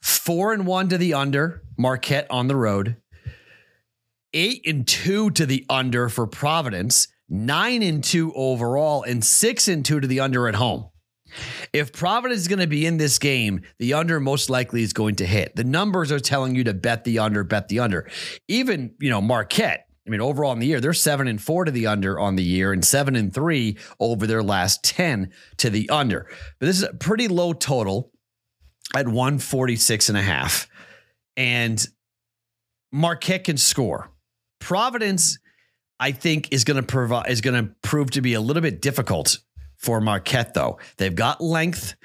four 0.01 0.53
and 0.53 0.65
one 0.65 0.89
to 0.89 0.97
the 0.97 1.13
under, 1.13 1.63
Marquette 1.77 2.27
on 2.29 2.47
the 2.47 2.55
road, 2.55 2.97
eight 4.33 4.67
and 4.67 4.87
two 4.87 5.29
to 5.31 5.45
the 5.45 5.65
under 5.69 6.09
for 6.09 6.27
Providence, 6.27 7.07
nine 7.29 7.83
and 7.83 8.03
two 8.03 8.33
overall, 8.33 9.03
and 9.03 9.23
six 9.23 9.67
and 9.67 9.85
two 9.85 9.99
to 9.99 10.07
the 10.07 10.19
under 10.19 10.47
at 10.47 10.55
home. 10.55 10.89
If 11.71 11.93
Providence 11.93 12.41
is 12.41 12.47
going 12.47 12.59
to 12.59 12.67
be 12.67 12.85
in 12.85 12.97
this 12.97 13.19
game, 13.19 13.61
the 13.79 13.93
under 13.93 14.19
most 14.19 14.49
likely 14.49 14.83
is 14.83 14.93
going 14.93 15.15
to 15.15 15.25
hit. 15.25 15.55
The 15.55 15.63
numbers 15.63 16.11
are 16.11 16.19
telling 16.19 16.55
you 16.55 16.63
to 16.65 16.73
bet 16.73 17.03
the 17.03 17.19
under, 17.19 17.43
bet 17.43 17.67
the 17.67 17.79
under. 17.79 18.09
Even, 18.47 18.95
you 18.99 19.09
know, 19.09 19.21
Marquette, 19.21 19.87
I 20.05 20.09
mean, 20.09 20.21
overall 20.21 20.51
in 20.51 20.59
the 20.59 20.67
year, 20.67 20.81
they're 20.81 20.93
seven 20.93 21.27
and 21.27 21.41
four 21.41 21.63
to 21.65 21.71
the 21.71 21.87
under 21.87 22.19
on 22.19 22.35
the 22.35 22.43
year 22.43 22.73
and 22.73 22.83
seven 22.83 23.15
and 23.15 23.33
three 23.33 23.77
over 23.99 24.27
their 24.27 24.43
last 24.43 24.83
10 24.83 25.31
to 25.57 25.69
the 25.69 25.89
under. 25.89 26.27
But 26.59 26.65
this 26.65 26.77
is 26.77 26.83
a 26.83 26.93
pretty 26.93 27.29
low 27.29 27.53
total 27.53 28.11
at 28.93 29.07
146 29.07 30.09
and 30.09 30.17
a 30.17 30.21
half. 30.21 30.67
And 31.37 31.85
Marquette 32.91 33.45
can 33.45 33.57
score. 33.57 34.11
Providence, 34.59 35.39
I 35.99 36.11
think, 36.11 36.51
is 36.51 36.63
going 36.63 36.77
to 36.77 36.83
provide 36.83 37.29
is 37.29 37.41
going 37.41 37.65
to 37.65 37.73
prove 37.81 38.11
to 38.11 38.21
be 38.21 38.33
a 38.33 38.41
little 38.41 38.61
bit 38.61 38.81
difficult 38.81 39.39
for 39.83 39.99
Marquette, 39.99 40.53
though. 40.53 40.79
They've 40.97 41.13
got 41.13 41.41
length 41.41 41.95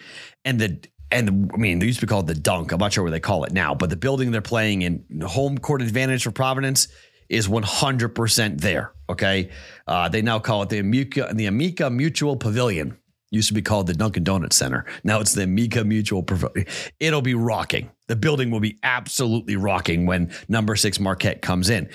and 0.44 0.60
the 0.60 0.84
and 1.10 1.50
I 1.54 1.56
mean, 1.56 1.78
they 1.78 1.86
used 1.86 2.00
to 2.00 2.06
be 2.06 2.10
called 2.10 2.26
the 2.26 2.34
dunk. 2.34 2.70
I'm 2.70 2.78
not 2.78 2.92
sure 2.92 3.02
what 3.02 3.12
they 3.12 3.20
call 3.20 3.44
it 3.44 3.52
now, 3.52 3.74
but 3.74 3.88
the 3.88 3.96
building 3.96 4.30
they're 4.30 4.42
playing 4.42 4.82
in, 4.82 5.22
home 5.24 5.56
court 5.56 5.80
advantage 5.80 6.24
for 6.24 6.30
Providence 6.32 6.88
is 7.30 7.48
100% 7.48 8.60
there. 8.60 8.92
Okay. 9.08 9.50
Uh, 9.86 10.10
they 10.10 10.20
now 10.20 10.38
call 10.38 10.62
it 10.62 10.68
the 10.68 10.80
Amica, 10.80 11.30
the 11.32 11.46
Amica 11.46 11.88
Mutual 11.88 12.36
Pavilion. 12.36 12.98
Used 13.30 13.48
to 13.48 13.54
be 13.54 13.62
called 13.62 13.86
the 13.86 13.94
Dunkin' 13.94 14.24
Donuts 14.24 14.56
Center. 14.56 14.86
Now 15.04 15.20
it's 15.20 15.34
the 15.34 15.44
Amica 15.44 15.84
Mutual 15.84 16.22
Pavilion. 16.22 16.66
It'll 16.98 17.22
be 17.22 17.34
rocking. 17.34 17.90
The 18.06 18.16
building 18.16 18.50
will 18.50 18.60
be 18.60 18.78
absolutely 18.82 19.56
rocking 19.56 20.06
when 20.06 20.30
number 20.48 20.76
six 20.76 20.98
Marquette 20.98 21.42
comes 21.42 21.68
in. 21.70 21.90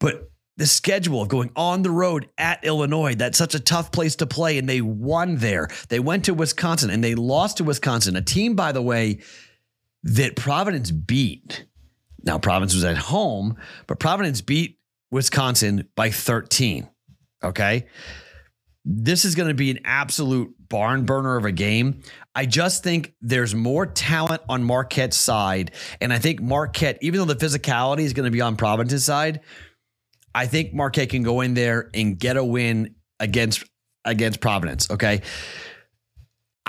But 0.00 0.30
the 0.58 0.66
schedule 0.66 1.22
of 1.22 1.28
going 1.28 1.50
on 1.56 1.82
the 1.82 1.90
road 1.90 2.28
at 2.36 2.64
Illinois. 2.64 3.14
That's 3.14 3.38
such 3.38 3.54
a 3.54 3.60
tough 3.60 3.92
place 3.92 4.16
to 4.16 4.26
play. 4.26 4.58
And 4.58 4.68
they 4.68 4.80
won 4.80 5.36
there. 5.36 5.68
They 5.88 6.00
went 6.00 6.24
to 6.26 6.34
Wisconsin 6.34 6.90
and 6.90 7.02
they 7.02 7.14
lost 7.14 7.56
to 7.56 7.64
Wisconsin, 7.64 8.16
a 8.16 8.22
team, 8.22 8.56
by 8.56 8.72
the 8.72 8.82
way, 8.82 9.20
that 10.02 10.36
Providence 10.36 10.90
beat. 10.90 11.64
Now, 12.24 12.38
Providence 12.38 12.74
was 12.74 12.84
at 12.84 12.98
home, 12.98 13.56
but 13.86 14.00
Providence 14.00 14.40
beat 14.40 14.80
Wisconsin 15.12 15.88
by 15.94 16.10
13. 16.10 16.88
Okay. 17.42 17.86
This 18.84 19.24
is 19.24 19.36
going 19.36 19.48
to 19.48 19.54
be 19.54 19.70
an 19.70 19.78
absolute 19.84 20.52
barn 20.68 21.04
burner 21.04 21.36
of 21.36 21.44
a 21.44 21.52
game. 21.52 22.02
I 22.34 22.46
just 22.46 22.82
think 22.82 23.14
there's 23.20 23.54
more 23.54 23.86
talent 23.86 24.42
on 24.48 24.64
Marquette's 24.64 25.16
side. 25.16 25.70
And 26.00 26.12
I 26.12 26.18
think 26.18 26.40
Marquette, 26.40 26.98
even 27.00 27.20
though 27.20 27.32
the 27.32 27.46
physicality 27.46 28.00
is 28.00 28.12
going 28.12 28.24
to 28.24 28.30
be 28.32 28.40
on 28.40 28.56
Providence's 28.56 29.04
side, 29.04 29.40
I 30.34 30.46
think 30.46 30.74
Marquette 30.74 31.10
can 31.10 31.22
go 31.22 31.40
in 31.40 31.54
there 31.54 31.90
and 31.94 32.18
get 32.18 32.36
a 32.36 32.44
win 32.44 32.94
against 33.20 33.64
against 34.04 34.40
Providence. 34.40 34.90
Okay. 34.90 35.22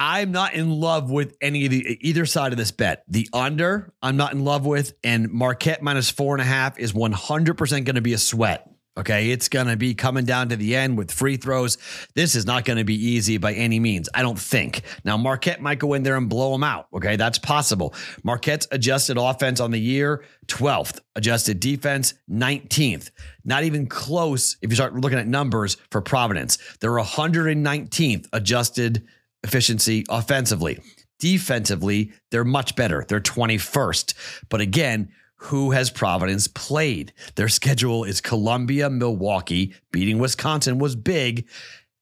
I'm 0.02 0.32
not 0.32 0.54
in 0.54 0.72
love 0.72 1.12
with 1.12 1.36
any 1.42 1.66
of 1.66 1.72
the 1.72 1.98
either 2.08 2.26
side 2.26 2.54
of 2.54 2.58
this 2.58 2.72
bet. 2.72 3.04
The 3.10 3.28
under, 3.34 3.94
I'm 4.02 4.16
not 4.16 4.32
in 4.32 4.46
love 4.46 4.66
with, 4.66 4.94
and 5.04 5.30
Marquette 5.30 5.84
minus 5.84 6.10
four 6.10 6.36
and 6.36 6.42
a 6.42 6.46
half 6.46 6.80
is 6.80 6.94
100% 6.94 7.58
going 7.84 7.96
to 7.96 8.02
be 8.02 8.14
a 8.14 8.18
sweat. 8.18 8.66
Okay. 8.98 9.32
It's 9.32 9.48
going 9.48 9.68
to 9.68 9.78
be 9.78 9.94
coming 9.94 10.26
down 10.26 10.50
to 10.50 10.56
the 10.56 10.76
end 10.76 10.98
with 10.98 11.12
free 11.12 11.38
throws. 11.38 11.78
This 12.16 12.36
is 12.36 12.46
not 12.46 12.66
going 12.66 12.78
to 12.78 12.84
be 12.84 12.96
easy 12.96 13.38
by 13.38 13.54
any 13.54 13.80
means, 13.80 14.10
I 14.14 14.22
don't 14.22 14.40
think. 14.40 14.82
Now, 15.06 15.16
Marquette 15.16 15.62
might 15.62 15.80
go 15.80 15.94
in 15.94 16.04
there 16.04 16.18
and 16.18 16.28
blow 16.30 16.52
them 16.52 16.64
out. 16.64 16.88
Okay. 16.94 17.16
That's 17.16 17.40
possible. 17.40 17.94
Marquette's 18.24 18.68
adjusted 18.72 19.18
offense 19.18 19.60
on 19.60 19.72
the 19.72 19.80
year, 19.80 20.24
12th. 20.48 21.00
Adjusted 21.16 21.60
defense, 21.60 22.14
19th. 22.30 23.12
Not 23.46 23.64
even 23.64 23.88
close 23.88 24.58
if 24.62 24.70
you 24.70 24.76
start 24.76 24.96
looking 24.96 25.20
at 25.20 25.28
numbers 25.28 25.78
for 25.92 26.02
Providence. 26.02 26.58
They're 26.80 26.92
119th 26.92 28.28
adjusted 28.34 29.08
efficiency 29.44 30.06
offensively. 30.10 30.80
Defensively, 31.20 32.12
they're 32.32 32.46
much 32.46 32.76
better. 32.76 33.06
They're 33.08 33.20
21st. 33.20 34.14
But 34.50 34.62
again, 34.62 35.12
who 35.40 35.72
has 35.72 35.90
Providence 35.90 36.48
played? 36.48 37.14
Their 37.36 37.48
schedule 37.50 38.04
is 38.04 38.22
Columbia, 38.22 38.90
Milwaukee. 38.90 39.74
Beating 39.92 40.20
Wisconsin 40.20 40.80
was 40.80 40.96
big. 40.96 41.48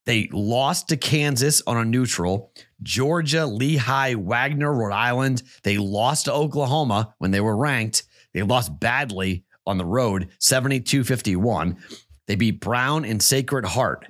They 0.05 0.27
lost 0.31 0.89
to 0.89 0.97
Kansas 0.97 1.61
on 1.67 1.77
a 1.77 1.85
neutral. 1.85 2.51
Georgia, 2.81 3.45
Lehigh, 3.45 4.15
Wagner, 4.15 4.73
Rhode 4.73 4.93
Island. 4.93 5.43
They 5.63 5.77
lost 5.77 6.25
to 6.25 6.33
Oklahoma 6.33 7.13
when 7.19 7.31
they 7.31 7.41
were 7.41 7.55
ranked. 7.55 8.03
They 8.33 8.41
lost 8.41 8.79
badly 8.79 9.43
on 9.67 9.77
the 9.77 9.85
road, 9.85 10.29
72 10.39 11.03
51. 11.03 11.77
They 12.25 12.35
beat 12.35 12.59
Brown 12.59 13.05
and 13.05 13.21
Sacred 13.21 13.65
Heart. 13.65 14.07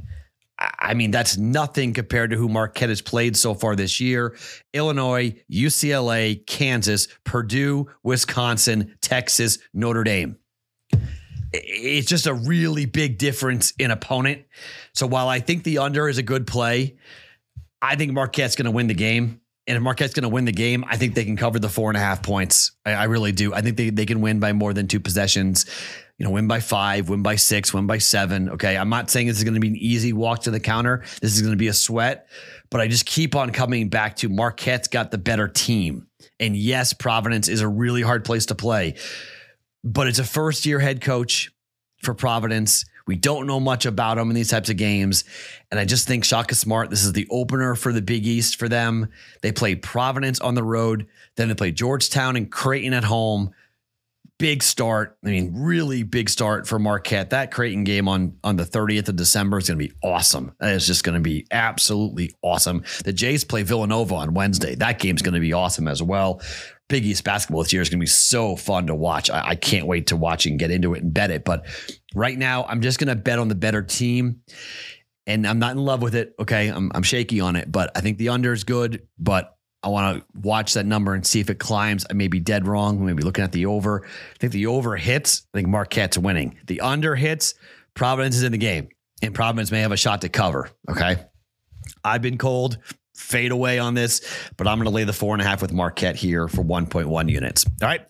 I 0.60 0.94
mean, 0.94 1.12
that's 1.12 1.38
nothing 1.38 1.94
compared 1.94 2.32
to 2.32 2.38
who 2.38 2.50
Marquette 2.50 2.90
has 2.90 3.02
played 3.02 3.38
so 3.38 3.54
far 3.54 3.76
this 3.76 4.00
year. 4.00 4.36
Illinois, 4.74 5.36
UCLA, 5.52 6.46
Kansas, 6.48 7.08
Purdue, 7.24 7.88
Wisconsin, 8.04 8.96
Texas, 9.02 9.60
Notre 9.74 10.04
Dame. 10.04 10.38
It's 11.54 12.08
just 12.08 12.28
a 12.28 12.34
really 12.34 12.86
big 12.86 13.18
difference 13.18 13.72
in 13.78 13.92
opponent. 13.92 14.46
So 14.94 15.06
while 15.08 15.30
I 15.30 15.40
think 15.40 15.64
the 15.64 15.78
under 15.78 16.10
is 16.10 16.18
a 16.18 16.24
good 16.24 16.48
play, 16.48 16.98
I 17.82 17.96
think 17.96 18.12
Marquette's 18.14 18.56
going 18.56 18.66
to 18.66 18.72
win 18.72 18.88
the 18.88 18.94
game. 18.94 19.42
And 19.68 19.78
if 19.78 19.84
Marquette's 19.84 20.14
going 20.14 20.24
to 20.24 20.30
win 20.30 20.46
the 20.46 20.52
game, 20.52 20.86
I 20.88 20.98
think 20.98 21.14
they 21.14 21.26
can 21.26 21.36
cover 21.36 21.60
the 21.60 21.70
four 21.70 21.90
and 21.90 21.98
a 21.98 22.00
half 22.00 22.24
points. 22.24 22.72
I, 22.86 22.94
I 22.94 23.04
really 23.06 23.32
do. 23.32 23.54
I 23.54 23.62
think 23.62 23.78
they, 23.78 23.90
they 23.90 24.06
can 24.06 24.22
win 24.22 24.40
by 24.40 24.54
more 24.54 24.74
than 24.74 24.88
two 24.88 25.00
possessions 25.00 25.66
you 26.18 26.26
know, 26.26 26.32
win 26.32 26.48
by 26.48 26.60
five, 26.60 27.10
win 27.10 27.22
by 27.22 27.36
six, 27.36 27.74
win 27.74 27.86
by 27.86 28.00
seven. 28.00 28.50
Okay. 28.50 28.76
I'm 28.76 28.90
not 28.90 29.10
saying 29.10 29.28
this 29.28 29.38
is 29.38 29.44
going 29.44 29.54
to 29.54 29.60
be 29.60 29.68
an 29.68 29.76
easy 29.76 30.14
walk 30.14 30.44
to 30.44 30.52
the 30.52 30.60
counter. 30.60 31.04
This 31.22 31.36
is 31.36 31.42
going 31.42 31.54
to 31.54 31.58
be 31.58 31.68
a 31.68 31.74
sweat, 31.74 32.28
but 32.70 32.82
I 32.82 32.88
just 32.88 33.06
keep 33.06 33.36
on 33.36 33.52
coming 33.52 33.90
back 33.90 34.16
to 34.18 34.30
Marquette's 34.30 34.88
got 34.88 35.12
the 35.12 35.18
better 35.18 35.48
team. 35.48 36.08
And 36.40 36.56
yes, 36.56 36.94
Providence 36.94 37.48
is 37.48 37.62
a 37.62 37.68
really 37.68 38.02
hard 38.02 38.26
place 38.26 38.48
to 38.48 38.56
play, 38.56 38.96
but 39.84 40.08
it's 40.08 40.20
a 40.20 40.24
first 40.24 40.66
year 40.66 40.80
head 40.80 41.02
coach 41.02 41.52
for 42.02 42.14
Providence. 42.14 42.86
We 43.06 43.16
don't 43.16 43.48
know 43.48 43.60
much 43.60 43.86
about 43.86 44.18
him 44.18 44.30
in 44.30 44.36
these 44.36 44.50
types 44.50 44.70
of 44.70 44.76
games. 44.76 45.24
And 45.72 45.80
I 45.80 45.86
just 45.86 46.08
think 46.08 46.26
Shaka 46.26 46.56
Smart, 46.56 46.90
this 46.90 47.06
is 47.06 47.14
the 47.14 47.28
opener 47.32 47.74
for 47.74 47.94
the 47.94 48.02
Big 48.02 48.26
East 48.26 48.58
for 48.58 48.68
them. 48.68 49.08
They 49.42 49.54
play 49.54 49.76
Providence 49.76 50.42
on 50.42 50.56
the 50.56 50.64
road, 50.64 51.08
then 51.36 51.48
they 51.48 51.54
play 51.54 51.72
Georgetown 51.72 52.36
and 52.36 52.52
Creighton 52.52 52.94
at 52.94 53.06
home 53.06 53.54
big 54.40 54.62
start. 54.64 55.18
I 55.26 55.30
mean, 55.30 55.54
really 55.56 56.04
big 56.04 56.30
start 56.30 56.68
for 56.68 56.80
Marquette. 56.80 57.32
That 57.32 57.52
Creighton 57.52 57.84
game 57.84 58.08
on 58.08 58.38
on 58.44 58.56
the 58.56 58.64
30th 58.64 59.10
of 59.10 59.16
December 59.16 59.58
is 59.58 59.68
going 59.68 59.80
to 59.80 59.88
be 59.88 59.94
awesome. 60.04 60.54
It's 60.62 60.86
just 60.86 61.04
going 61.04 61.16
to 61.16 61.22
be 61.22 61.48
absolutely 61.52 62.34
awesome. 62.42 62.84
The 63.04 63.14
Jays 63.14 63.44
play 63.44 63.64
Villanova 63.64 64.16
on 64.16 64.34
Wednesday. 64.34 64.76
That 64.76 65.00
game's 65.00 65.22
going 65.22 65.34
to 65.34 65.40
be 65.40 65.54
awesome 65.54 65.88
as 65.88 66.02
well. 66.02 66.42
Big 66.90 67.06
East 67.06 67.24
basketball 67.24 67.64
this 67.64 67.74
year 67.74 67.82
is 67.82 67.90
going 67.90 68.00
to 68.00 68.04
be 68.04 68.08
so 68.08 68.56
fun 68.56 68.88
to 68.88 68.96
watch. 68.96 69.30
I, 69.30 69.50
I 69.50 69.56
can't 69.56 69.88
wait 69.88 70.08
to 70.08 70.16
watch 70.16 70.46
and 70.46 70.58
get 70.58 70.72
into 70.72 70.94
it 70.94 71.04
and 71.04 71.14
bet 71.14 71.32
it. 71.32 71.44
But 71.44 71.66
right 72.16 72.38
now, 72.38 72.64
I'm 72.64 72.82
just 72.82 72.98
going 72.98 73.10
to 73.10 73.16
bet 73.16 73.40
on 73.40 73.50
the 73.50 73.56
better 73.56 73.82
team. 73.82 74.42
And 75.26 75.46
I'm 75.46 75.60
not 75.60 75.74
in 75.74 75.80
love 75.80 76.02
with 76.02 76.16
it. 76.16 76.34
Okay. 76.40 76.70
I'm, 76.70 76.90
I'm 76.96 77.04
shaky 77.04 77.42
on 77.42 77.58
it, 77.58 77.70
but 77.70 77.92
I 77.98 78.00
think 78.00 78.18
the 78.18 78.30
under 78.30 78.54
is 78.54 78.64
good. 78.64 79.06
But 79.20 79.57
I 79.84 79.90
want 79.90 80.18
to 80.18 80.40
watch 80.40 80.74
that 80.74 80.86
number 80.86 81.14
and 81.14 81.26
see 81.26 81.40
if 81.40 81.50
it 81.50 81.60
climbs. 81.60 82.06
I 82.10 82.14
may 82.14 82.28
be 82.28 82.40
dead 82.40 82.68
wrong. 82.68 83.06
Maybe 83.06 83.24
looking 83.24 83.44
at 83.44 83.52
the 83.52 83.68
over. 83.68 84.04
I 84.06 84.38
think 84.40 84.54
the 84.54 84.68
over 84.68 84.96
hits. 84.98 85.44
I 85.54 85.60
think 85.60 85.68
Marquette's 85.68 86.18
winning. 86.18 86.58
The 86.66 86.82
under 86.82 87.16
hits. 87.16 87.54
Providence 87.94 88.36
is 88.36 88.44
in 88.44 88.52
the 88.52 88.58
game, 88.58 88.90
and 89.22 89.34
Providence 89.34 89.72
may 89.72 89.82
have 89.82 89.92
a 89.92 89.98
shot 89.98 90.22
to 90.22 90.30
cover. 90.30 90.70
Okay. 90.90 91.18
I've 92.04 92.22
been 92.22 92.38
cold. 92.38 92.78
Fade 93.16 93.52
away 93.52 93.80
on 93.80 93.96
this, 93.96 94.22
but 94.58 94.68
I'm 94.68 94.78
going 94.78 94.86
to 94.86 94.92
lay 94.92 95.04
the 95.04 95.14
four 95.14 95.34
and 95.34 95.42
a 95.42 95.46
half 95.46 95.60
with 95.60 95.74
Marquette 95.74 96.16
here 96.16 96.48
for 96.48 96.64
1.1 96.64 97.32
units. 97.32 97.66
All 97.82 97.88
right. 97.88 98.06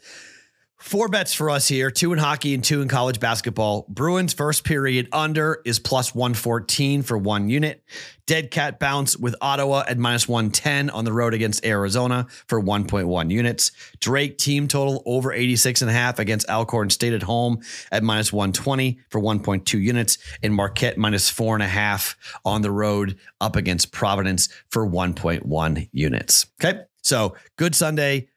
Four 0.80 1.08
bets 1.08 1.34
for 1.34 1.50
us 1.50 1.68
here 1.68 1.90
two 1.90 2.14
in 2.14 2.20
hockey 2.20 2.54
and 2.54 2.64
two 2.64 2.84
in 2.84 2.88
college 2.88 3.20
basketball. 3.20 3.88
Bruins 3.90 4.34
first 4.34 4.64
period 4.64 5.10
under 5.12 5.60
is 5.66 5.80
plus 5.80 6.14
114 6.14 7.02
for 7.02 7.18
one 7.18 7.50
unit. 7.50 7.84
Dead 8.28 8.52
cat 8.52 8.80
bounce 8.80 9.18
with 9.18 9.36
Ottawa 9.42 9.84
at 9.88 9.98
minus 9.98 10.28
110 10.28 10.92
on 10.92 11.04
the 11.04 11.12
road 11.12 11.34
against 11.34 11.66
Arizona 11.66 12.28
for 12.48 12.62
1.1 12.62 13.32
units. 13.32 13.72
Drake 14.00 14.38
team 14.38 14.68
total 14.68 15.02
over 15.08 15.34
86 15.34 15.82
and 15.82 15.90
a 15.90 15.94
half 15.94 16.20
against 16.20 16.48
Alcorn 16.48 16.92
State 16.92 17.14
at 17.14 17.24
home 17.24 17.60
at 17.92 18.04
minus 18.04 18.32
120 18.32 19.00
for 19.10 19.20
1.2 19.20 19.82
units. 19.82 20.20
And 20.44 20.54
Marquette 20.54 20.98
minus 20.98 21.28
four 21.28 21.56
and 21.56 21.64
a 21.64 21.68
half 21.68 22.16
on 22.46 22.62
the 22.62 22.72
road 22.72 23.18
up 23.42 23.56
against 23.56 23.92
Providence 23.92 24.48
for 24.70 24.88
1.1 24.88 25.90
units. 25.92 26.46
Okay. 26.64 26.82
So 27.02 27.36
good 27.56 27.74
Sunday 27.74 28.28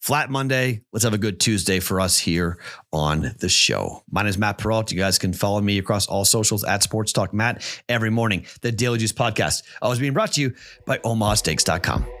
Flat 0.00 0.30
Monday. 0.30 0.82
Let's 0.92 1.04
have 1.04 1.14
a 1.14 1.18
good 1.18 1.38
Tuesday 1.40 1.78
for 1.78 2.00
us 2.00 2.18
here 2.18 2.58
on 2.92 3.34
the 3.38 3.48
show. 3.48 4.02
My 4.10 4.22
name 4.22 4.30
is 4.30 4.38
Matt 4.38 4.58
Perrault. 4.58 4.90
You 4.90 4.98
guys 4.98 5.18
can 5.18 5.32
follow 5.32 5.60
me 5.60 5.78
across 5.78 6.06
all 6.06 6.24
socials 6.24 6.64
at 6.64 6.82
Sports 6.82 7.12
Talk 7.12 7.32
Matt 7.32 7.62
every 7.88 8.10
morning. 8.10 8.46
The 8.62 8.72
Daily 8.72 8.98
Juice 8.98 9.12
Podcast. 9.12 9.62
Always 9.82 9.98
being 9.98 10.14
brought 10.14 10.32
to 10.32 10.40
you 10.40 10.54
by 10.86 10.98
OmahaSteaks.com. 10.98 12.19